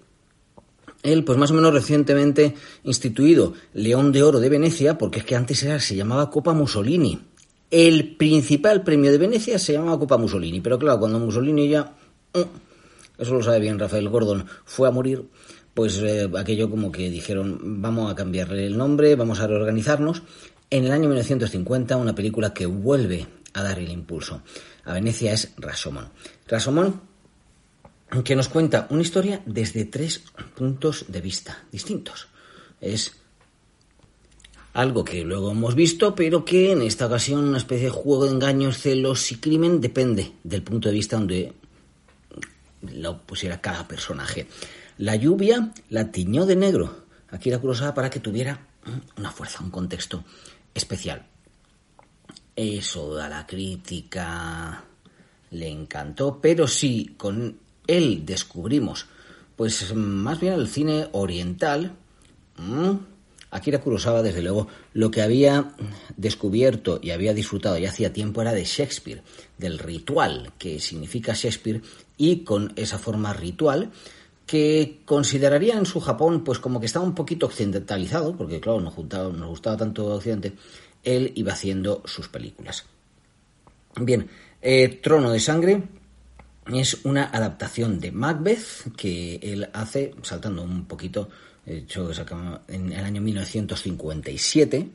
él, 1.02 1.24
pues 1.24 1.38
más 1.38 1.50
o 1.50 1.54
menos 1.54 1.72
recientemente 1.72 2.54
instituido 2.84 3.54
León 3.72 4.12
de 4.12 4.22
Oro 4.22 4.40
de 4.40 4.48
Venecia, 4.48 4.98
porque 4.98 5.20
es 5.20 5.24
que 5.24 5.36
antes 5.36 5.62
era, 5.62 5.80
se 5.80 5.96
llamaba 5.96 6.30
Copa 6.30 6.52
Mussolini. 6.52 7.20
El 7.70 8.16
principal 8.16 8.82
premio 8.82 9.12
de 9.12 9.18
Venecia 9.18 9.58
se 9.58 9.72
llamaba 9.72 9.98
Copa 9.98 10.18
Mussolini, 10.18 10.60
pero 10.60 10.78
claro, 10.78 10.98
cuando 10.98 11.18
Mussolini 11.18 11.68
ya, 11.68 11.94
mm, 12.34 13.20
eso 13.20 13.34
lo 13.34 13.42
sabe 13.42 13.60
bien 13.60 13.78
Rafael 13.78 14.08
Gordon, 14.08 14.44
fue 14.64 14.88
a 14.88 14.90
morir, 14.90 15.24
pues 15.72 15.98
eh, 15.98 16.28
aquello 16.36 16.68
como 16.68 16.90
que 16.90 17.08
dijeron, 17.08 17.80
vamos 17.80 18.10
a 18.10 18.14
cambiarle 18.14 18.66
el 18.66 18.76
nombre, 18.76 19.14
vamos 19.14 19.40
a 19.40 19.46
reorganizarnos. 19.46 20.22
En 20.68 20.84
el 20.84 20.92
año 20.92 21.08
1950, 21.08 21.96
una 21.96 22.14
película 22.14 22.52
que 22.52 22.66
vuelve 22.66 23.26
a 23.54 23.62
dar 23.62 23.78
el 23.78 23.90
impulso 23.90 24.42
a 24.84 24.94
Venecia 24.94 25.32
es 25.32 25.52
Rasomón. 25.56 26.10
Rasomón, 26.46 27.00
que 28.24 28.36
nos 28.36 28.48
cuenta 28.48 28.86
una 28.90 29.02
historia 29.02 29.42
desde 29.46 29.84
tres 29.84 30.22
puntos 30.56 31.04
de 31.08 31.20
vista 31.20 31.64
distintos. 31.70 32.28
Es 32.80 33.14
algo 34.72 35.04
que 35.04 35.24
luego 35.24 35.50
hemos 35.50 35.74
visto, 35.74 36.14
pero 36.14 36.44
que 36.44 36.72
en 36.72 36.82
esta 36.82 37.06
ocasión 37.06 37.48
una 37.48 37.58
especie 37.58 37.86
de 37.86 37.90
juego 37.90 38.24
de 38.24 38.32
engaños, 38.32 38.78
celos 38.78 39.30
y 39.32 39.36
crimen 39.36 39.80
depende 39.80 40.32
del 40.42 40.62
punto 40.62 40.88
de 40.88 40.94
vista 40.94 41.16
donde 41.16 41.52
lo 42.82 43.22
pusiera 43.22 43.60
cada 43.60 43.86
personaje. 43.86 44.46
La 44.98 45.16
lluvia 45.16 45.72
la 45.88 46.10
tiñó 46.10 46.46
de 46.46 46.56
negro. 46.56 47.04
Aquí 47.30 47.50
la 47.50 47.58
Kurosawa 47.58 47.94
para 47.94 48.10
que 48.10 48.20
tuviera 48.20 48.66
una 49.16 49.30
fuerza, 49.30 49.62
un 49.62 49.70
contexto 49.70 50.24
especial. 50.74 51.26
Eso 52.56 53.18
a 53.18 53.28
la 53.28 53.46
crítica 53.46 54.84
le 55.50 55.68
encantó, 55.68 56.40
pero 56.40 56.66
sí, 56.68 57.14
con 57.16 57.58
él 57.90 58.24
descubrimos, 58.24 59.06
pues 59.56 59.94
más 59.94 60.40
bien 60.40 60.54
el 60.54 60.68
cine 60.68 61.08
oriental, 61.12 61.92
Akira 63.50 63.80
Kurosawa, 63.80 64.22
desde 64.22 64.42
luego, 64.42 64.68
lo 64.92 65.10
que 65.10 65.22
había 65.22 65.72
descubierto 66.16 67.00
y 67.02 67.10
había 67.10 67.34
disfrutado 67.34 67.76
ya 67.78 67.88
hacía 67.88 68.12
tiempo 68.12 68.42
era 68.42 68.52
de 68.52 68.64
Shakespeare, 68.64 69.22
del 69.58 69.78
ritual 69.78 70.52
que 70.56 70.78
significa 70.78 71.34
Shakespeare 71.34 71.82
y 72.16 72.44
con 72.44 72.72
esa 72.76 72.98
forma 72.98 73.32
ritual 73.32 73.90
que 74.46 75.00
consideraría 75.04 75.74
en 75.76 75.86
su 75.86 76.00
Japón 76.00 76.44
pues 76.44 76.58
como 76.58 76.80
que 76.80 76.86
estaba 76.86 77.04
un 77.04 77.14
poquito 77.14 77.46
occidentalizado, 77.46 78.36
porque 78.36 78.60
claro, 78.60 78.80
nos, 78.80 78.96
nos 78.96 79.48
gustaba 79.48 79.76
tanto 79.76 80.06
Occidente, 80.06 80.52
él 81.02 81.32
iba 81.34 81.52
haciendo 81.52 82.02
sus 82.04 82.28
películas. 82.28 82.84
Bien, 84.00 84.28
eh, 84.62 85.00
Trono 85.02 85.30
de 85.30 85.40
Sangre 85.40 85.82
es 86.74 87.04
una 87.04 87.24
adaptación 87.24 88.00
de 88.00 88.12
Macbeth 88.12 88.94
que 88.96 89.40
él 89.42 89.68
hace, 89.72 90.14
saltando 90.22 90.62
un 90.62 90.84
poquito, 90.84 91.28
hecho 91.66 92.10
en 92.68 92.92
el 92.92 93.04
año 93.04 93.20
1957, 93.20 94.88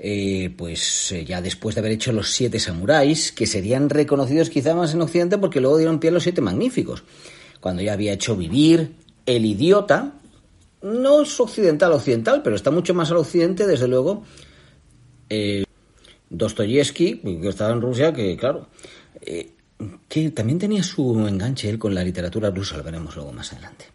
eh, 0.00 0.54
pues 0.56 1.12
eh, 1.12 1.24
ya 1.24 1.40
después 1.40 1.74
de 1.74 1.80
haber 1.80 1.92
hecho 1.92 2.12
los 2.12 2.30
siete 2.30 2.60
samuráis, 2.60 3.32
que 3.32 3.46
serían 3.46 3.90
reconocidos 3.90 4.50
quizá 4.50 4.74
más 4.74 4.94
en 4.94 5.02
Occidente 5.02 5.38
porque 5.38 5.60
luego 5.60 5.78
dieron 5.78 5.98
pie 5.98 6.10
a 6.10 6.12
los 6.12 6.22
siete 6.22 6.40
magníficos. 6.40 7.04
Cuando 7.60 7.82
ya 7.82 7.94
había 7.94 8.12
hecho 8.12 8.36
Vivir, 8.36 8.92
El 9.26 9.44
idiota, 9.44 10.14
no 10.82 11.22
es 11.22 11.40
occidental 11.40 11.92
occidental, 11.92 12.42
pero 12.42 12.56
está 12.56 12.70
mucho 12.70 12.94
más 12.94 13.10
al 13.10 13.16
occidente, 13.16 13.66
desde 13.66 13.88
luego, 13.88 14.22
eh, 15.28 15.64
Dostoyevsky, 16.30 17.16
que 17.18 17.48
estaba 17.48 17.72
en 17.72 17.80
Rusia, 17.80 18.12
que 18.12 18.36
claro, 18.36 18.68
eh, 19.20 19.50
que 20.08 20.30
también 20.30 20.58
tenía 20.58 20.82
su 20.82 21.26
enganche 21.26 21.68
él 21.68 21.78
con 21.78 21.94
la 21.94 22.02
literatura 22.02 22.50
rusa, 22.50 22.76
lo 22.76 22.82
veremos 22.82 23.14
luego 23.14 23.32
más 23.32 23.52
adelante. 23.52 23.86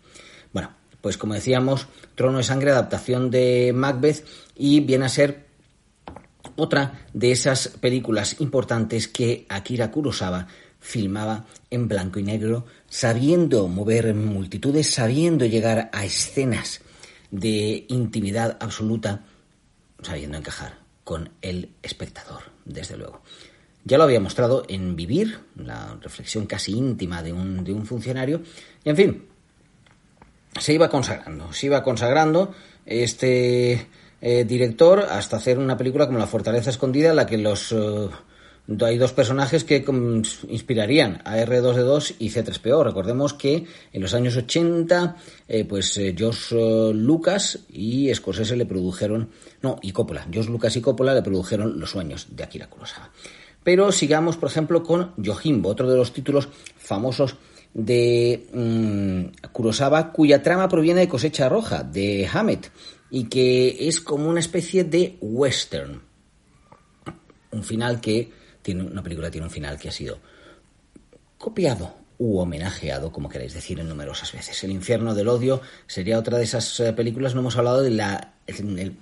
Bueno, 0.51 0.71
pues 1.01 1.17
como 1.17 1.33
decíamos, 1.33 1.87
Trono 2.15 2.37
de 2.37 2.43
Sangre, 2.43 2.71
adaptación 2.71 3.29
de 3.29 3.73
Macbeth, 3.73 4.25
y 4.55 4.79
viene 4.79 5.05
a 5.05 5.09
ser 5.09 5.47
otra 6.55 7.07
de 7.13 7.31
esas 7.31 7.67
películas 7.67 8.39
importantes 8.39 9.07
que 9.07 9.45
Akira 9.49 9.91
Kurosawa 9.91 10.47
filmaba 10.79 11.45
en 11.69 11.87
blanco 11.87 12.19
y 12.19 12.23
negro, 12.23 12.65
sabiendo 12.87 13.67
mover 13.67 14.13
multitudes, 14.13 14.91
sabiendo 14.91 15.45
llegar 15.45 15.89
a 15.91 16.05
escenas 16.05 16.81
de 17.31 17.85
intimidad 17.87 18.57
absoluta, 18.59 19.23
sabiendo 20.01 20.37
encajar 20.37 20.77
con 21.03 21.29
el 21.41 21.69
espectador, 21.81 22.43
desde 22.65 22.97
luego. 22.97 23.21
Ya 23.85 23.97
lo 23.97 24.03
había 24.05 24.19
mostrado 24.19 24.63
en 24.67 24.95
Vivir, 24.95 25.39
la 25.55 25.97
reflexión 26.01 26.45
casi 26.45 26.71
íntima 26.71 27.21
de 27.21 27.33
un, 27.33 27.63
de 27.63 27.73
un 27.73 27.85
funcionario, 27.85 28.41
y 28.83 28.89
en 28.89 28.95
fin, 28.95 29.25
se 30.59 30.73
iba 30.73 30.89
consagrando, 30.89 31.51
se 31.51 31.65
iba 31.65 31.83
consagrando 31.83 32.53
este 32.85 33.87
eh, 34.21 34.45
director 34.45 34.99
hasta 35.01 35.37
hacer 35.37 35.57
una 35.57 35.77
película 35.77 36.05
como 36.05 36.19
La 36.19 36.27
Fortaleza 36.27 36.69
Escondida, 36.69 37.09
en 37.09 37.15
la 37.17 37.25
que 37.25 37.37
los... 37.37 37.71
Eh, 37.71 38.09
hay 38.81 38.97
dos 38.97 39.11
personajes 39.11 39.65
que 39.65 39.83
inspirarían 40.47 41.21
a 41.25 41.37
R2D2 41.37 42.15
y 42.19 42.29
C3PO. 42.29 42.83
Recordemos 42.83 43.33
que 43.33 43.65
en 43.91 44.01
los 44.01 44.13
años 44.13 44.37
80, 44.37 45.17
eh, 45.49 45.65
pues 45.65 45.97
eh, 45.97 46.15
eh, 46.17 46.91
Lucas 46.93 47.59
y 47.69 48.13
Scorsese 48.13 48.55
le 48.55 48.65
produjeron, 48.65 49.29
no, 49.61 49.79
y 49.81 49.91
Coppola, 49.91 50.25
Josh 50.33 50.47
Lucas 50.47 50.75
y 50.77 50.81
Coppola 50.81 51.13
le 51.13 51.21
produjeron 51.21 51.77
Los 51.77 51.91
sueños 51.91 52.27
de 52.29 52.43
Akira 52.43 52.69
Kurosawa. 52.69 53.11
Pero 53.63 53.91
sigamos, 53.91 54.37
por 54.37 54.49
ejemplo, 54.49 54.83
con 54.83 55.13
Yojimbo, 55.17 55.69
otro 55.69 55.89
de 55.89 55.97
los 55.97 56.13
títulos 56.13 56.49
famosos 56.77 57.35
de 57.73 58.47
mm, 58.53 59.47
Kurosawa, 59.51 60.11
cuya 60.11 60.43
trama 60.43 60.69
proviene 60.69 61.01
de 61.01 61.07
Cosecha 61.07 61.49
Roja, 61.49 61.83
de 61.83 62.29
Hammett, 62.31 62.71
y 63.09 63.25
que 63.25 63.87
es 63.87 63.99
como 63.99 64.29
una 64.29 64.39
especie 64.39 64.83
de 64.83 65.17
western. 65.21 66.01
Un 67.51 67.63
final 67.63 68.01
que 68.01 68.31
tiene, 68.61 68.83
una 68.83 69.03
película 69.03 69.29
tiene 69.29 69.47
un 69.47 69.51
final 69.51 69.77
que 69.77 69.89
ha 69.89 69.91
sido 69.91 70.17
copiado 71.37 71.93
u 72.17 72.39
homenajeado, 72.39 73.11
como 73.11 73.29
queréis 73.29 73.53
decir, 73.53 73.79
en 73.79 73.89
numerosas 73.89 74.31
veces. 74.31 74.63
El 74.63 74.71
infierno 74.71 75.13
del 75.13 75.27
odio 75.27 75.61
sería 75.87 76.17
otra 76.17 76.37
de 76.37 76.45
esas 76.45 76.79
eh, 76.79 76.93
películas. 76.93 77.33
No 77.33 77.41
hemos 77.41 77.57
hablado 77.57 77.81
de 77.81 77.89
la... 77.89 78.32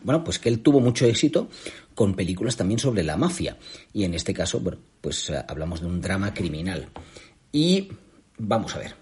bueno, 0.03 0.23
pues 0.23 0.39
que 0.39 0.49
él 0.49 0.59
tuvo 0.59 0.79
mucho 0.79 1.05
éxito 1.05 1.49
con 1.95 2.15
películas 2.15 2.55
también 2.55 2.79
sobre 2.79 3.03
la 3.03 3.17
mafia. 3.17 3.57
Y 3.93 4.03
en 4.03 4.13
este 4.13 4.33
caso, 4.33 4.59
bueno, 4.59 4.79
pues 5.01 5.29
eh, 5.29 5.43
hablamos 5.47 5.81
de 5.81 5.87
un 5.87 6.01
drama 6.01 6.33
criminal. 6.33 6.89
Y 7.51 7.89
vamos 8.37 8.75
a 8.75 8.79
ver. 8.79 8.95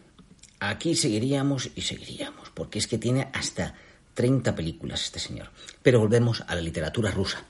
Aquí 0.59 0.95
seguiríamos 0.95 1.69
y 1.75 1.81
seguiríamos, 1.81 2.49
porque 2.53 2.79
es 2.79 2.87
que 2.87 2.97
tiene 2.97 3.29
hasta 3.33 3.75
30 4.13 4.55
películas 4.55 5.03
este 5.03 5.19
señor. 5.19 5.49
Pero 5.81 5.99
volvemos 5.99 6.43
a 6.47 6.55
la 6.55 6.61
literatura 6.61 7.11
rusa 7.11 7.45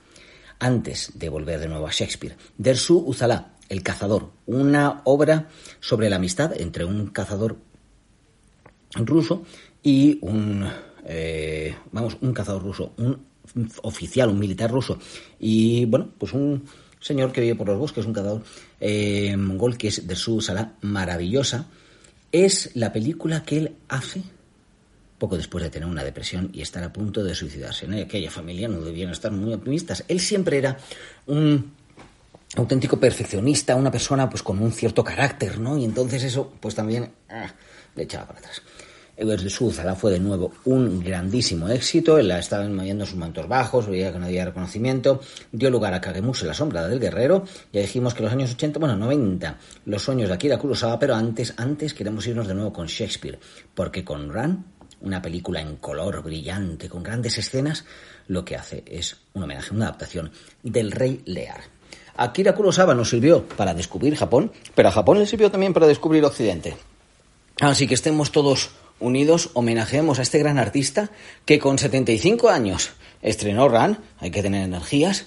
antes 0.60 1.12
de 1.14 1.28
volver 1.28 1.58
de 1.58 1.68
nuevo 1.68 1.86
a 1.86 1.90
Shakespeare. 1.90 2.36
Dersu 2.56 2.98
Uzala, 2.98 3.56
El 3.68 3.82
cazador, 3.82 4.30
una 4.46 5.00
obra 5.04 5.48
sobre 5.80 6.10
la 6.10 6.16
amistad 6.16 6.52
entre 6.60 6.84
un 6.84 7.08
cazador 7.08 7.56
ruso 8.94 9.44
y 9.82 10.18
un, 10.22 10.68
eh, 11.06 11.74
vamos, 11.92 12.16
un 12.20 12.32
cazador 12.32 12.62
ruso, 12.62 12.92
un 12.96 13.26
oficial, 13.82 14.28
un 14.28 14.38
militar 14.38 14.70
ruso 14.70 14.98
y, 15.38 15.84
bueno, 15.86 16.08
pues 16.18 16.32
un 16.32 16.64
señor 17.00 17.32
que 17.32 17.40
vive 17.40 17.54
por 17.54 17.68
los 17.68 17.78
bosques, 17.78 18.04
un 18.04 18.12
cazador 18.12 18.42
eh, 18.80 19.36
mongol 19.36 19.76
que 19.76 19.88
es 19.88 20.06
Dersu 20.06 20.36
Uzala, 20.36 20.74
maravillosa. 20.82 21.66
Es 22.32 22.70
la 22.74 22.92
película 22.92 23.42
que 23.42 23.56
él 23.58 23.76
hace 23.88 24.22
poco 25.20 25.36
después 25.36 25.62
de 25.62 25.70
tener 25.70 25.88
una 25.88 26.02
depresión 26.02 26.50
y 26.52 26.62
estar 26.62 26.82
a 26.82 26.92
punto 26.92 27.22
de 27.22 27.34
suicidarse. 27.34 27.86
¿no? 27.86 27.96
aquella 27.96 28.30
familia 28.30 28.66
no 28.66 28.80
debían 28.80 29.10
estar 29.10 29.30
muy 29.30 29.52
optimistas. 29.52 30.02
Él 30.08 30.18
siempre 30.18 30.58
era 30.58 30.78
un 31.26 31.72
auténtico 32.56 32.98
perfeccionista, 32.98 33.76
una 33.76 33.90
persona 33.90 34.28
pues 34.28 34.42
con 34.42 34.60
un 34.60 34.72
cierto 34.72 35.04
carácter, 35.04 35.60
¿no? 35.60 35.76
Y 35.78 35.84
entonces 35.84 36.24
eso 36.24 36.52
pues 36.58 36.74
también 36.74 37.12
ah, 37.28 37.52
le 37.94 38.02
echaba 38.02 38.26
para 38.26 38.40
atrás. 38.40 38.62
De 39.26 39.50
Suzala 39.50 39.94
fue 39.94 40.12
de 40.12 40.20
nuevo 40.20 40.52
un 40.64 41.00
grandísimo 41.00 41.68
éxito, 41.68 42.18
él 42.18 42.30
estaba 42.30 42.66
moviendo 42.68 43.04
sus 43.04 43.16
mantos 43.16 43.46
bajos, 43.46 43.86
veía 43.86 44.12
que 44.12 44.18
no 44.18 44.26
había 44.26 44.46
reconocimiento, 44.46 45.20
dio 45.52 45.70
lugar 45.70 45.92
a 45.92 46.00
Kagemushi, 46.00 46.46
la 46.46 46.54
sombra 46.54 46.88
del 46.88 46.98
guerrero, 46.98 47.44
ya 47.72 47.80
dijimos 47.80 48.14
que 48.14 48.22
los 48.22 48.32
años 48.32 48.52
80, 48.52 48.78
bueno, 48.78 48.96
90, 48.96 49.58
los 49.84 50.02
sueños 50.02 50.28
de 50.28 50.34
Akira 50.34 50.58
Kurosawa, 50.58 50.98
pero 50.98 51.14
antes, 51.14 51.52
antes 51.56 51.92
queremos 51.92 52.26
irnos 52.26 52.48
de 52.48 52.54
nuevo 52.54 52.72
con 52.72 52.86
Shakespeare, 52.86 53.38
porque 53.74 54.04
con 54.04 54.32
Ran 54.32 54.64
una 55.02 55.22
película 55.22 55.60
en 55.60 55.76
color 55.76 56.22
brillante, 56.22 56.88
con 56.88 57.02
grandes 57.02 57.38
escenas, 57.38 57.84
lo 58.28 58.44
que 58.44 58.56
hace 58.56 58.84
es 58.86 59.16
un 59.34 59.42
homenaje, 59.42 59.74
una 59.74 59.86
adaptación 59.86 60.30
del 60.62 60.92
Rey 60.92 61.22
Lear. 61.24 61.60
Akira 62.16 62.54
Kurosawa 62.54 62.94
nos 62.94 63.08
sirvió 63.08 63.44
para 63.44 63.72
descubrir 63.72 64.14
Japón, 64.14 64.52
pero 64.74 64.88
a 64.88 64.92
Japón 64.92 65.18
le 65.18 65.26
sirvió 65.26 65.50
también 65.50 65.72
para 65.72 65.86
descubrir 65.86 66.24
Occidente. 66.24 66.76
Así 67.60 67.86
que 67.86 67.94
estemos 67.94 68.30
todos 68.30 68.70
unidos, 69.00 69.50
homenajeemos 69.54 70.18
a 70.18 70.22
este 70.22 70.38
gran 70.38 70.58
artista 70.58 71.10
que 71.44 71.58
con 71.58 71.78
75 71.78 72.48
años 72.48 72.92
estrenó 73.22 73.68
Ran, 73.68 73.98
hay 74.18 74.30
que 74.30 74.42
tener 74.42 74.62
energías, 74.62 75.26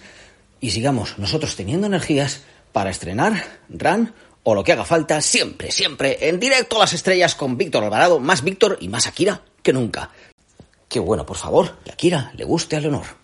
y 0.60 0.72
sigamos 0.72 1.18
nosotros 1.20 1.56
teniendo 1.56 1.88
energías 1.88 2.42
para 2.72 2.90
estrenar 2.90 3.60
Ran 3.70 4.14
o 4.44 4.56
lo 4.56 4.64
que 4.64 4.74
haga 4.74 4.86
falta, 4.86 5.22
siempre, 5.22 5.72
siempre, 5.72 6.30
en 6.30 6.40
directo 6.40 6.78
a 6.78 6.80
las 6.80 6.94
estrellas 6.94 7.36
con 7.36 7.58
Víctor 7.58 7.84
Alvarado, 7.84 8.20
más 8.20 8.44
Víctor 8.44 8.78
y 8.82 8.90
más 8.90 9.08
Akira 9.08 9.42
que 9.62 9.74
nunca. 9.74 10.10
Qué 10.90 11.00
bueno, 11.00 11.26
por 11.26 11.38
favor, 11.38 11.78
que 11.84 11.92
Akira 11.92 12.32
le 12.36 12.44
guste 12.44 12.76
a 12.76 12.82
Leonor. 12.82 13.23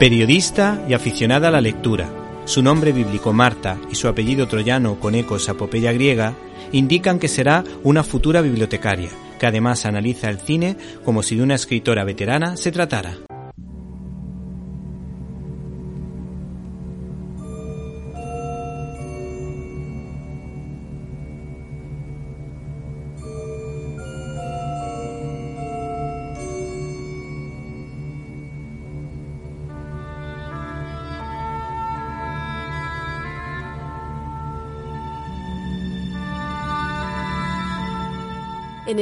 Periodista 0.00 0.82
y 0.88 0.94
aficionada 0.94 1.48
a 1.48 1.50
la 1.50 1.60
lectura. 1.60 2.08
Su 2.46 2.62
nombre 2.62 2.90
bíblico 2.90 3.34
Marta 3.34 3.78
y 3.92 3.96
su 3.96 4.08
apellido 4.08 4.48
troyano 4.48 4.98
con 4.98 5.14
ecos 5.14 5.50
a 5.50 5.52
apopeya 5.52 5.92
griega 5.92 6.32
indican 6.72 7.18
que 7.18 7.28
será 7.28 7.64
una 7.82 8.02
futura 8.02 8.40
bibliotecaria, 8.40 9.10
que 9.38 9.44
además 9.44 9.84
analiza 9.84 10.30
el 10.30 10.38
cine 10.38 10.78
como 11.04 11.22
si 11.22 11.36
de 11.36 11.42
una 11.42 11.56
escritora 11.56 12.02
veterana 12.04 12.56
se 12.56 12.72
tratara. 12.72 13.18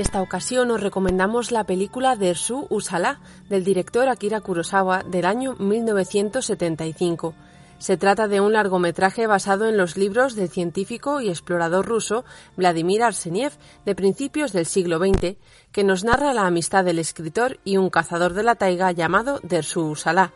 Esta 0.00 0.22
ocasión 0.22 0.70
os 0.70 0.80
recomendamos 0.80 1.50
la 1.50 1.64
película 1.64 2.16
Dersu 2.16 2.66
Usala 2.70 3.20
del 3.48 3.64
director 3.64 4.08
Akira 4.08 4.40
Kurosawa 4.40 5.02
del 5.02 5.24
año 5.24 5.56
1975. 5.58 7.34
Se 7.78 7.96
trata 7.96 8.28
de 8.28 8.40
un 8.40 8.52
largometraje 8.52 9.26
basado 9.26 9.68
en 9.68 9.76
los 9.76 9.96
libros 9.96 10.34
del 10.34 10.48
científico 10.48 11.20
y 11.20 11.28
explorador 11.28 11.86
ruso 11.86 12.24
Vladimir 12.56 13.02
Arseniev 13.02 13.52
de 13.84 13.94
principios 13.94 14.52
del 14.52 14.66
siglo 14.66 14.98
XX, 14.98 15.36
que 15.72 15.84
nos 15.84 16.04
narra 16.04 16.32
la 16.32 16.46
amistad 16.46 16.84
del 16.84 16.98
escritor 16.98 17.58
y 17.64 17.76
un 17.76 17.90
cazador 17.90 18.34
de 18.34 18.42
la 18.42 18.56
taiga 18.56 18.92
llamado 18.92 19.40
Dersu 19.42 19.94
Salah. 19.96 20.32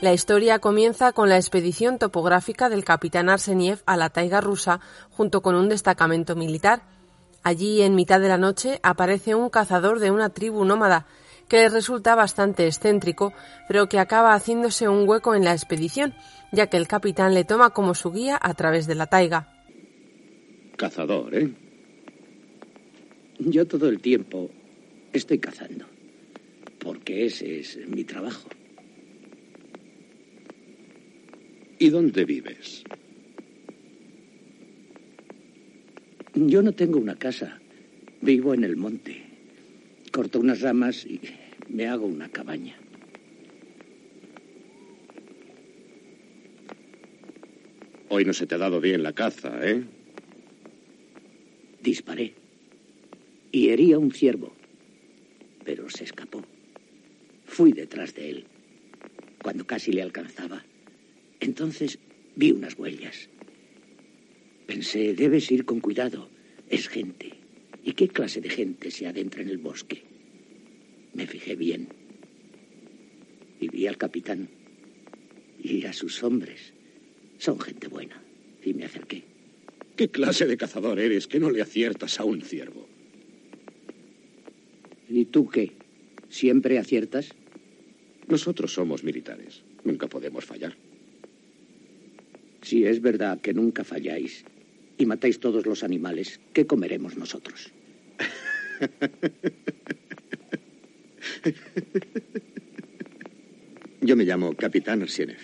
La 0.00 0.12
historia 0.12 0.58
comienza 0.58 1.12
con 1.12 1.28
la 1.28 1.36
expedición 1.36 1.98
topográfica 1.98 2.68
del 2.68 2.84
capitán 2.84 3.30
Arseniev 3.30 3.82
a 3.86 3.96
la 3.96 4.10
taiga 4.10 4.40
rusa 4.40 4.80
junto 5.10 5.40
con 5.40 5.54
un 5.54 5.68
destacamento 5.68 6.36
militar. 6.36 6.93
Allí, 7.44 7.82
en 7.82 7.94
mitad 7.94 8.20
de 8.20 8.28
la 8.28 8.38
noche, 8.38 8.80
aparece 8.82 9.34
un 9.34 9.50
cazador 9.50 10.00
de 10.00 10.10
una 10.10 10.30
tribu 10.30 10.64
nómada 10.64 11.06
que 11.46 11.58
le 11.58 11.68
resulta 11.68 12.14
bastante 12.14 12.66
excéntrico, 12.66 13.34
pero 13.68 13.86
que 13.86 13.98
acaba 13.98 14.32
haciéndose 14.32 14.88
un 14.88 15.06
hueco 15.06 15.34
en 15.34 15.44
la 15.44 15.52
expedición, 15.52 16.14
ya 16.52 16.68
que 16.68 16.78
el 16.78 16.88
capitán 16.88 17.34
le 17.34 17.44
toma 17.44 17.70
como 17.70 17.94
su 17.94 18.10
guía 18.12 18.38
a 18.40 18.54
través 18.54 18.86
de 18.86 18.94
la 18.94 19.06
taiga. 19.06 19.52
Cazador, 20.76 21.34
¿eh? 21.34 21.52
Yo 23.38 23.66
todo 23.66 23.90
el 23.90 24.00
tiempo 24.00 24.48
estoy 25.12 25.38
cazando, 25.38 25.84
porque 26.78 27.26
ese 27.26 27.60
es 27.60 27.76
mi 27.86 28.04
trabajo. 28.04 28.48
¿Y 31.78 31.90
dónde 31.90 32.24
vives? 32.24 32.84
Yo 36.46 36.60
no 36.60 36.72
tengo 36.72 36.98
una 36.98 37.14
casa, 37.14 37.58
vivo 38.20 38.52
en 38.52 38.64
el 38.64 38.76
monte. 38.76 39.22
Corto 40.12 40.40
unas 40.40 40.60
ramas 40.60 41.06
y 41.06 41.18
me 41.70 41.86
hago 41.86 42.06
una 42.06 42.28
cabaña. 42.28 42.76
Hoy 48.10 48.26
no 48.26 48.34
se 48.34 48.46
te 48.46 48.56
ha 48.56 48.58
dado 48.58 48.78
bien 48.80 49.02
la 49.02 49.14
caza, 49.14 49.58
¿eh? 49.66 49.84
Disparé 51.82 52.34
y 53.50 53.70
herí 53.70 53.92
a 53.92 53.98
un 53.98 54.12
ciervo, 54.12 54.52
pero 55.64 55.88
se 55.88 56.04
escapó. 56.04 56.44
Fui 57.46 57.72
detrás 57.72 58.14
de 58.14 58.30
él. 58.30 58.44
Cuando 59.42 59.66
casi 59.66 59.92
le 59.92 60.02
alcanzaba, 60.02 60.62
entonces 61.40 61.98
vi 62.36 62.52
unas 62.52 62.78
huellas. 62.78 63.30
Pensé, 64.66 65.14
debes 65.14 65.50
ir 65.50 65.64
con 65.64 65.80
cuidado. 65.80 66.33
Es 66.74 66.88
gente. 66.88 67.30
¿Y 67.84 67.92
qué 67.92 68.08
clase 68.08 68.40
de 68.40 68.50
gente 68.50 68.90
se 68.90 69.06
adentra 69.06 69.42
en 69.42 69.48
el 69.48 69.58
bosque? 69.58 70.02
Me 71.12 71.24
fijé 71.24 71.54
bien. 71.54 71.86
Y 73.60 73.68
vi 73.68 73.86
al 73.86 73.96
capitán 73.96 74.48
y 75.62 75.86
a 75.86 75.92
sus 75.92 76.24
hombres. 76.24 76.72
Son 77.38 77.60
gente 77.60 77.86
buena. 77.86 78.20
Y 78.64 78.74
me 78.74 78.86
acerqué. 78.86 79.22
¿Qué 79.94 80.08
clase 80.08 80.46
de 80.46 80.56
cazador 80.56 80.98
eres 80.98 81.28
que 81.28 81.38
no 81.38 81.48
le 81.48 81.62
aciertas 81.62 82.18
a 82.18 82.24
un 82.24 82.42
ciervo? 82.42 82.88
¿Y 85.08 85.26
tú 85.26 85.48
qué? 85.48 85.70
¿Siempre 86.28 86.80
aciertas? 86.80 87.28
Nosotros 88.26 88.72
somos 88.72 89.04
militares. 89.04 89.62
Nunca 89.84 90.08
podemos 90.08 90.44
fallar. 90.44 90.74
Si 92.62 92.84
es 92.84 93.00
verdad 93.00 93.40
que 93.40 93.54
nunca 93.54 93.84
falláis 93.84 94.44
y 94.98 95.06
matáis 95.06 95.40
todos 95.40 95.64
los 95.66 95.82
animales, 95.82 96.40
¿qué 96.52 96.66
comeremos 96.66 97.16
nosotros? 97.16 97.72
Yo 104.00 104.16
me 104.16 104.24
llamo 104.24 104.54
Capitán 104.54 105.02
Arsienev. 105.02 105.38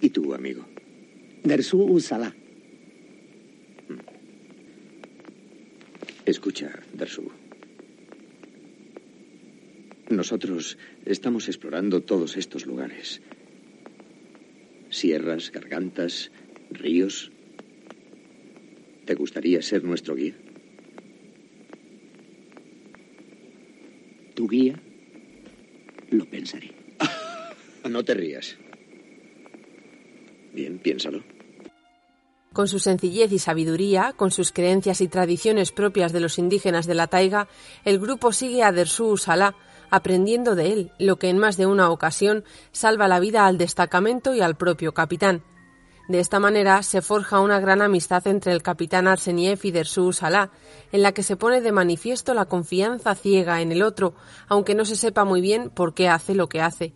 ¿Y 0.00 0.10
tú, 0.10 0.34
amigo? 0.34 0.66
Dersu 1.44 1.80
Usala. 1.82 2.34
Escucha, 6.24 6.80
Dersu. 6.94 7.30
Nosotros 10.10 10.78
estamos 11.04 11.48
explorando 11.48 12.02
todos 12.02 12.36
estos 12.36 12.66
lugares. 12.66 13.20
Sierras, 14.90 15.52
gargantas, 15.52 16.32
ríos. 16.70 17.30
¿Te 19.08 19.14
gustaría 19.14 19.62
ser 19.62 19.84
nuestro 19.84 20.14
guía? 20.14 20.34
¿Tu 24.34 24.46
guía? 24.46 24.78
Lo 26.10 26.26
pensaré. 26.26 26.74
no 27.88 28.04
te 28.04 28.12
rías. 28.12 28.58
Bien, 30.52 30.78
piénsalo. 30.78 31.24
Con 32.52 32.68
su 32.68 32.78
sencillez 32.78 33.32
y 33.32 33.38
sabiduría, 33.38 34.12
con 34.14 34.30
sus 34.30 34.52
creencias 34.52 35.00
y 35.00 35.08
tradiciones 35.08 35.72
propias 35.72 36.12
de 36.12 36.20
los 36.20 36.38
indígenas 36.38 36.86
de 36.86 36.94
la 36.94 37.06
taiga, 37.06 37.48
el 37.86 37.98
grupo 37.98 38.30
sigue 38.34 38.62
a 38.62 38.72
Dersu 38.72 39.16
Salah, 39.16 39.56
aprendiendo 39.88 40.54
de 40.54 40.70
él, 40.74 40.92
lo 40.98 41.18
que 41.18 41.30
en 41.30 41.38
más 41.38 41.56
de 41.56 41.64
una 41.64 41.88
ocasión 41.88 42.44
salva 42.72 43.08
la 43.08 43.20
vida 43.20 43.46
al 43.46 43.56
destacamento 43.56 44.34
y 44.34 44.42
al 44.42 44.58
propio 44.58 44.92
capitán. 44.92 45.42
De 46.08 46.20
esta 46.20 46.40
manera 46.40 46.82
se 46.82 47.02
forja 47.02 47.40
una 47.40 47.60
gran 47.60 47.82
amistad 47.82 48.26
entre 48.26 48.52
el 48.52 48.62
capitán 48.62 49.06
Arseniev 49.06 49.60
y 49.62 49.72
Dersu 49.72 50.14
Salah, 50.14 50.50
en 50.90 51.02
la 51.02 51.12
que 51.12 51.22
se 51.22 51.36
pone 51.36 51.60
de 51.60 51.70
manifiesto 51.70 52.32
la 52.32 52.46
confianza 52.46 53.14
ciega 53.14 53.60
en 53.60 53.72
el 53.72 53.82
otro, 53.82 54.14
aunque 54.48 54.74
no 54.74 54.86
se 54.86 54.96
sepa 54.96 55.24
muy 55.24 55.42
bien 55.42 55.68
por 55.68 55.92
qué 55.92 56.08
hace 56.08 56.34
lo 56.34 56.48
que 56.48 56.62
hace. 56.62 56.94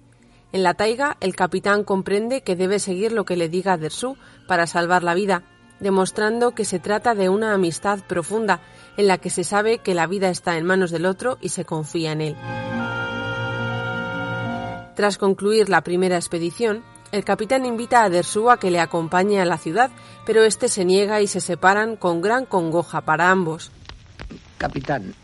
En 0.53 0.62
la 0.62 0.72
taiga, 0.72 1.18
el 1.20 1.37
capitán 1.37 1.85
comprende 1.85 2.42
que 2.42 2.57
debe 2.57 2.79
seguir 2.79 3.12
lo 3.12 3.27
que 3.27 3.37
le 3.37 3.51
diga 3.51 3.77
Dersu 3.77 4.16
para 4.48 4.66
salvar 4.66 5.03
la 5.03 5.12
vida, 5.12 5.44
demostrando 5.79 6.55
que 6.55 6.64
se 6.64 6.79
trata 6.79 7.14
de 7.14 7.29
una 7.29 7.53
amistad 7.53 7.98
profunda 8.07 8.61
en 8.96 9.09
la 9.09 9.18
que 9.18 9.29
se 9.29 9.44
sabe 9.44 9.79
que 9.79 9.94
la 9.94 10.07
vida 10.07 10.31
está 10.31 10.57
en 10.57 10.64
manos 10.64 10.90
del 10.90 11.05
otro 11.05 11.37
y 11.42 11.51
se 11.51 11.66
confía 11.66 12.12
en 12.12 12.20
él. 12.22 12.37
Tras 14.94 15.18
concluir 15.18 15.68
la 15.68 15.83
primera 15.83 16.16
expedición, 16.16 16.83
el 17.12 17.25
capitán 17.25 17.66
invita 17.66 18.03
a 18.03 18.09
Dersu 18.09 18.51
a 18.51 18.59
que 18.59 18.70
le 18.70 18.81
acompañe 18.81 19.40
a 19.40 19.44
la 19.44 19.59
ciudad, 19.59 19.90
pero 20.25 20.44
este 20.44 20.68
se 20.68 20.85
niega 20.87 21.20
y 21.20 21.27
se 21.27 21.40
separan 21.40 21.96
con 21.96 22.22
gran 22.22 22.46
congoja 22.46 23.03
para 23.03 23.31
ambos. 23.31 23.70
Capitán, 24.57 25.14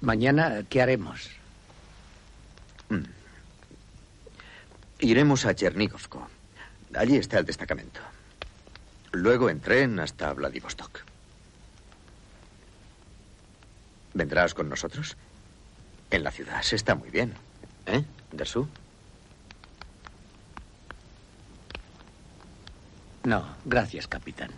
mañana, 0.00 0.62
¿qué 0.68 0.80
haremos? 0.80 1.28
Mm. 2.88 3.02
Iremos 5.00 5.44
a 5.44 5.54
Chernigovko. 5.54 6.28
Allí 6.94 7.16
está 7.16 7.40
el 7.40 7.46
destacamento. 7.46 8.00
Luego 9.10 9.50
en 9.50 9.60
tren 9.60 9.98
hasta 9.98 10.32
Vladivostok. 10.32 11.00
¿Vendrás 14.12 14.54
con 14.54 14.68
nosotros? 14.68 15.16
En 16.10 16.22
la 16.22 16.30
ciudad 16.30 16.62
se 16.62 16.76
está 16.76 16.94
muy 16.94 17.10
bien. 17.10 17.34
¿Eh, 17.86 18.04
Dersu? 18.30 18.68
No, 23.24 23.42
gracias, 23.64 24.06
capitán. 24.06 24.50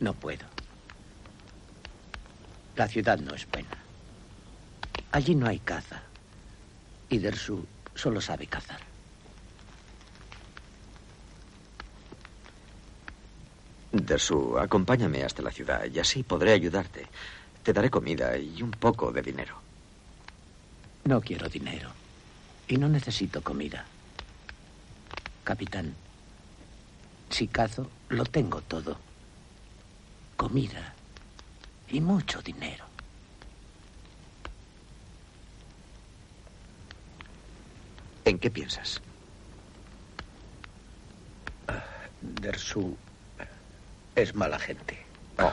No 0.00 0.12
puedo. 0.12 0.44
La 2.74 2.88
ciudad 2.88 3.18
no 3.18 3.34
es 3.34 3.48
buena. 3.50 3.76
Allí 5.12 5.34
no 5.34 5.46
hay 5.46 5.60
caza. 5.60 6.02
Y 7.08 7.18
Dersu 7.18 7.64
solo 7.94 8.20
sabe 8.20 8.46
cazar. 8.46 8.80
Dersu, 13.92 14.58
acompáñame 14.58 15.22
hasta 15.22 15.42
la 15.42 15.50
ciudad 15.50 15.84
y 15.86 15.98
así 16.00 16.22
podré 16.22 16.52
ayudarte. 16.52 17.06
Te 17.62 17.72
daré 17.72 17.90
comida 17.90 18.36
y 18.36 18.60
un 18.60 18.72
poco 18.72 19.12
de 19.12 19.22
dinero. 19.22 19.56
No 21.04 21.20
quiero 21.20 21.48
dinero. 21.48 21.90
Y 22.66 22.76
no 22.76 22.88
necesito 22.88 23.40
comida. 23.42 23.84
Capitán, 25.44 25.94
si 27.30 27.46
cazo, 27.48 27.90
lo 28.08 28.24
tengo 28.24 28.60
todo. 28.62 28.96
Comida 30.36 30.94
y 31.90 32.00
mucho 32.00 32.40
dinero. 32.42 32.84
¿En 38.24 38.38
qué 38.38 38.50
piensas? 38.50 39.00
Dersu 42.20 42.96
es 44.14 44.34
mala 44.34 44.58
gente. 44.58 44.98
Oh. 45.38 45.52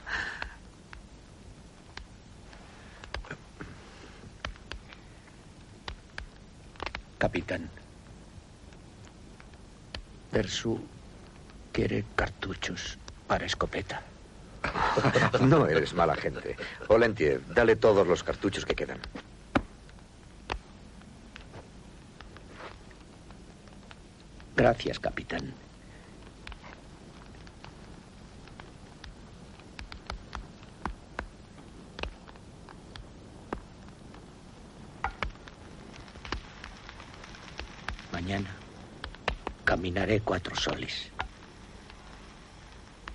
Capitán, 7.19 7.69
Persu 10.31 10.79
quiere 11.73 12.05
cartuchos 12.15 12.99
para 13.27 13.47
escopeta. 13.47 14.03
no 15.41 15.67
eres 15.67 15.95
mala 15.95 16.15
gente. 16.17 16.57
Olentiev, 16.89 17.43
dale 17.55 17.77
todos 17.77 18.07
los 18.07 18.23
cartuchos 18.23 18.65
que 18.65 18.75
quedan. 18.75 18.99
Gracias, 24.57 24.99
capitán. 24.99 25.55
Caminaré 39.89 40.21
cuatro 40.21 40.55
soles. 40.55 41.11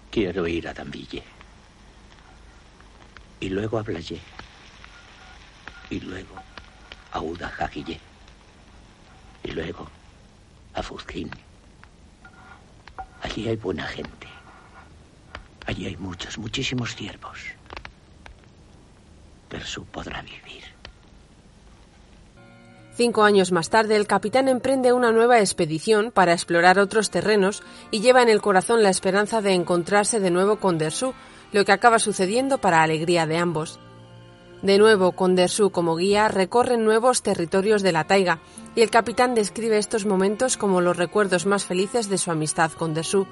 Quiero 0.10 0.48
ir 0.48 0.68
a 0.68 0.74
Dambille. 0.74 1.22
Y 3.40 3.50
luego 3.50 3.78
a 3.78 3.84
Blayé. 3.84 4.20
Y 5.92 6.00
luego 6.00 6.36
a 7.12 7.20
Udajajillé. 7.22 8.00
Y 9.44 9.52
luego 9.52 9.88
a 10.74 10.82
Fuzquín. 10.82 11.30
Allí 13.22 13.48
hay 13.48 13.58
buena 13.58 13.86
gente. 13.86 14.28
Allí 15.68 15.86
hay 15.86 15.98
muchos, 15.98 16.40
muchísimos 16.40 16.96
ciervos. 16.96 17.38
Persu 19.48 19.86
podrá 19.86 20.24
vivir. 20.24 20.73
Cinco 22.95 23.23
años 23.23 23.51
más 23.51 23.71
tarde, 23.71 23.95
el 23.95 24.06
capitán 24.06 24.47
emprende 24.47 24.93
una 24.93 25.12
nueva 25.12 25.39
expedición 25.39 26.12
para 26.12 26.34
explorar 26.34 26.77
otros 26.77 27.10
terrenos 27.10 27.63
y 27.89 28.01
lleva 28.01 28.21
en 28.21 28.29
el 28.29 28.39
corazón 28.39 28.84
la 28.84 28.91
esperanza 28.91 29.41
de 29.41 29.53
encontrarse 29.53 30.19
de 30.19 30.29
nuevo 30.29 30.58
con 30.58 30.77
Dersu, 30.77 31.13
lo 31.51 31.65
que 31.65 31.71
acaba 31.71 31.97
sucediendo 31.97 32.60
para 32.60 32.84
alegría 32.84 33.25
de 33.25 33.38
ambos. 33.38 33.79
De 34.62 34.77
nuevo, 34.77 35.13
con 35.13 35.36
Dersu 35.36 35.71
como 35.71 35.95
guía, 35.95 36.27
recorren 36.27 36.86
nuevos 36.86 37.23
territorios 37.23 37.82
de 37.82 37.91
la 37.91 38.03
taiga, 38.03 38.41
y 38.75 38.82
el 38.82 38.91
capitán 38.91 39.34
describe 39.34 39.79
estos 39.79 40.06
momentos 40.06 40.56
como 40.56 40.79
los 40.79 40.95
recuerdos 40.95 41.47
más 41.47 41.65
felices 41.65 42.10
de 42.10 42.19
su 42.19 42.29
amistad 42.29 42.71
con 42.71 42.93
Dersu. 42.93 43.25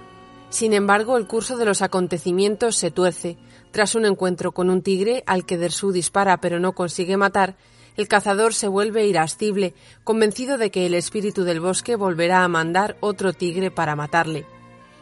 Sin 0.49 0.73
embargo, 0.73 1.17
el 1.17 1.27
curso 1.27 1.55
de 1.55 1.65
los 1.65 1.83
acontecimientos 1.83 2.75
se 2.75 2.91
tuerce. 2.91 3.37
Tras 3.69 3.93
un 3.93 4.05
encuentro 4.05 4.51
con 4.53 4.71
un 4.71 4.81
tigre 4.81 5.23
al 5.27 5.45
que 5.45 5.57
Dersu 5.57 5.91
dispara 5.91 6.41
pero 6.41 6.59
no 6.59 6.73
consigue 6.73 7.15
matar, 7.15 7.55
el 7.97 8.07
cazador 8.07 8.53
se 8.53 8.67
vuelve 8.67 9.05
irascible, 9.05 9.73
convencido 10.03 10.57
de 10.57 10.71
que 10.71 10.85
el 10.85 10.93
espíritu 10.93 11.43
del 11.43 11.59
bosque 11.59 11.95
volverá 11.95 12.43
a 12.43 12.47
mandar 12.47 12.97
otro 12.99 13.33
tigre 13.33 13.71
para 13.71 13.95
matarle. 13.95 14.45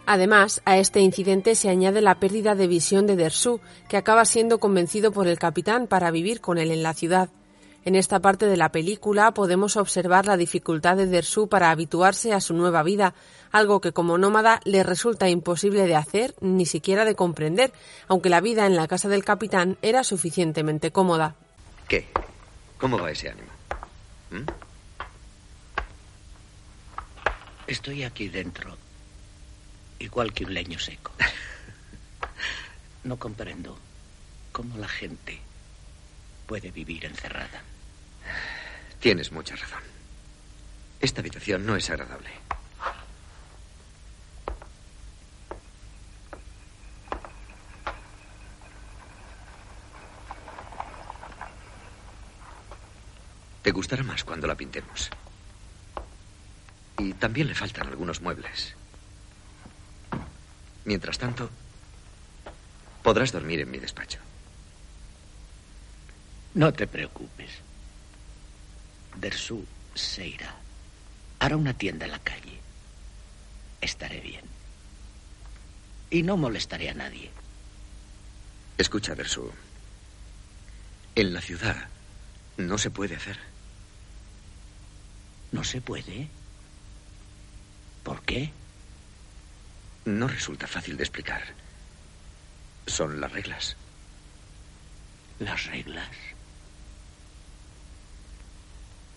Además, 0.05 0.61
a 0.65 0.77
este 0.79 1.01
incidente 1.01 1.53
se 1.53 1.69
añade 1.69 2.01
la 2.01 2.19
pérdida 2.19 2.55
de 2.55 2.65
visión 2.65 3.05
de 3.05 3.15
Dersu, 3.15 3.59
que 3.87 3.95
acaba 3.95 4.25
siendo 4.25 4.59
convencido 4.59 5.11
por 5.11 5.27
el 5.27 5.37
capitán 5.37 5.85
para 5.85 6.09
vivir 6.09 6.41
con 6.41 6.57
él 6.57 6.71
en 6.71 6.81
la 6.81 6.95
ciudad. 6.95 7.29
En 7.85 7.95
esta 7.95 8.19
parte 8.19 8.47
de 8.47 8.57
la 8.57 8.71
película 8.71 9.33
podemos 9.33 9.77
observar 9.77 10.25
la 10.25 10.35
dificultad 10.35 10.97
de 10.97 11.05
Dersu 11.05 11.47
para 11.47 11.69
habituarse 11.69 12.33
a 12.33 12.41
su 12.41 12.53
nueva 12.53 12.83
vida, 12.83 13.13
algo 13.51 13.81
que 13.81 13.93
como 13.93 14.17
nómada 14.17 14.59
le 14.65 14.83
resulta 14.83 15.29
imposible 15.29 15.85
de 15.85 15.95
hacer 15.95 16.33
ni 16.41 16.65
siquiera 16.65 17.05
de 17.05 17.15
comprender, 17.15 17.71
aunque 18.07 18.29
la 18.29 18.41
vida 18.41 18.65
en 18.65 18.75
la 18.75 18.87
casa 18.87 19.09
del 19.09 19.23
capitán 19.23 19.77
era 19.81 20.03
suficientemente 20.03 20.91
cómoda. 20.91 21.35
¿Qué? 21.87 22.07
¿Cómo 22.79 22.97
va 22.97 23.11
ese 23.11 23.29
ánimo? 23.29 23.51
¿Mm? 24.31 24.45
Estoy 27.67 28.03
aquí 28.03 28.29
dentro, 28.29 28.77
igual 29.99 30.33
que 30.33 30.45
un 30.45 30.53
leño 30.53 30.79
seco. 30.79 31.11
No 33.01 33.17
comprendo 33.17 33.79
cómo 34.51 34.77
la 34.77 34.89
gente 34.89 35.39
puede 36.45 36.69
vivir 36.69 37.05
encerrada. 37.05 37.63
Tienes 38.99 39.31
mucha 39.31 39.55
razón. 39.55 39.81
Esta 40.99 41.21
habitación 41.21 41.65
no 41.65 41.77
es 41.77 41.89
agradable. 41.89 42.29
Te 53.69 53.73
gustará 53.73 54.01
más 54.01 54.23
cuando 54.23 54.47
la 54.47 54.55
pintemos. 54.55 55.11
Y 56.97 57.13
también 57.13 57.45
le 57.45 57.53
faltan 57.53 57.85
algunos 57.85 58.19
muebles. 58.19 58.73
Mientras 60.85 61.19
tanto, 61.19 61.51
podrás 63.03 63.31
dormir 63.31 63.59
en 63.59 63.69
mi 63.69 63.77
despacho. 63.77 64.17
No 66.55 66.73
te 66.73 66.87
preocupes. 66.87 67.51
Dersu 69.17 69.63
se 69.93 70.25
irá. 70.25 70.55
Hará 71.37 71.55
una 71.55 71.75
tienda 71.75 72.07
en 72.07 72.13
la 72.13 72.23
calle. 72.23 72.59
Estaré 73.81 74.19
bien. 74.19 74.45
Y 76.09 76.23
no 76.23 76.37
molestaré 76.37 76.89
a 76.89 76.95
nadie. 76.95 77.29
Escucha, 78.79 79.13
Dersu. 79.13 79.53
En 81.13 81.35
la 81.35 81.41
ciudad 81.41 81.87
no 82.57 82.79
se 82.79 82.89
puede 82.89 83.15
hacer. 83.15 83.37
¿No 85.51 85.63
se 85.63 85.81
puede? 85.81 86.27
¿Por 88.03 88.21
qué? 88.21 88.51
No 90.05 90.27
resulta 90.27 90.67
fácil 90.67 90.97
de 90.97 91.03
explicar. 91.03 91.43
Son 92.87 93.19
las 93.19 93.31
reglas. 93.31 93.75
Las 95.39 95.65
reglas. 95.65 96.09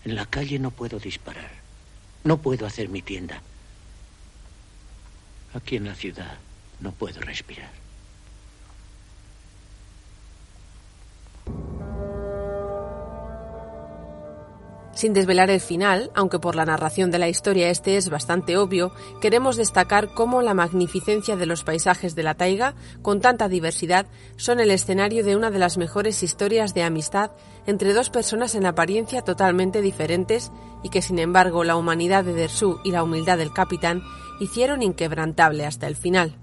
En 0.05 0.15
la 0.15 0.25
calle 0.25 0.59
no 0.59 0.71
puedo 0.71 0.99
disparar. 0.99 1.51
No 2.23 2.37
puedo 2.37 2.65
hacer 2.65 2.89
mi 2.89 3.01
tienda. 3.01 3.41
Aquí 5.53 5.75
en 5.75 5.85
la 5.85 5.95
ciudad 5.95 6.37
no 6.79 6.91
puedo 6.91 7.21
respirar. 7.21 7.82
Sin 15.03 15.11
desvelar 15.11 15.49
el 15.49 15.59
final, 15.59 16.11
aunque 16.15 16.39
por 16.39 16.55
la 16.55 16.63
narración 16.63 17.11
de 17.11 17.19
la 17.19 17.27
historia 17.27 17.67
este 17.67 17.97
es 17.97 18.09
bastante 18.09 18.55
obvio, 18.55 18.93
queremos 19.19 19.57
destacar 19.57 20.13
cómo 20.13 20.41
la 20.41 20.53
magnificencia 20.53 21.35
de 21.35 21.45
los 21.45 21.65
paisajes 21.65 22.15
de 22.15 22.23
la 22.23 22.35
taiga, 22.35 22.73
con 23.01 23.19
tanta 23.19 23.49
diversidad, 23.49 24.05
son 24.37 24.61
el 24.61 24.71
escenario 24.71 25.25
de 25.25 25.35
una 25.35 25.51
de 25.51 25.59
las 25.59 25.77
mejores 25.77 26.23
historias 26.23 26.73
de 26.73 26.83
amistad 26.83 27.31
entre 27.67 27.91
dos 27.91 28.09
personas 28.09 28.55
en 28.55 28.65
apariencia 28.65 29.23
totalmente 29.23 29.81
diferentes 29.81 30.53
y 30.83 30.89
que 30.89 31.01
sin 31.01 31.19
embargo 31.19 31.65
la 31.65 31.75
humanidad 31.75 32.23
de 32.23 32.31
Dersu 32.31 32.79
y 32.85 32.91
la 32.91 33.03
humildad 33.03 33.37
del 33.37 33.51
capitán 33.51 34.03
hicieron 34.39 34.81
inquebrantable 34.81 35.65
hasta 35.65 35.87
el 35.87 35.97
final. 35.97 36.37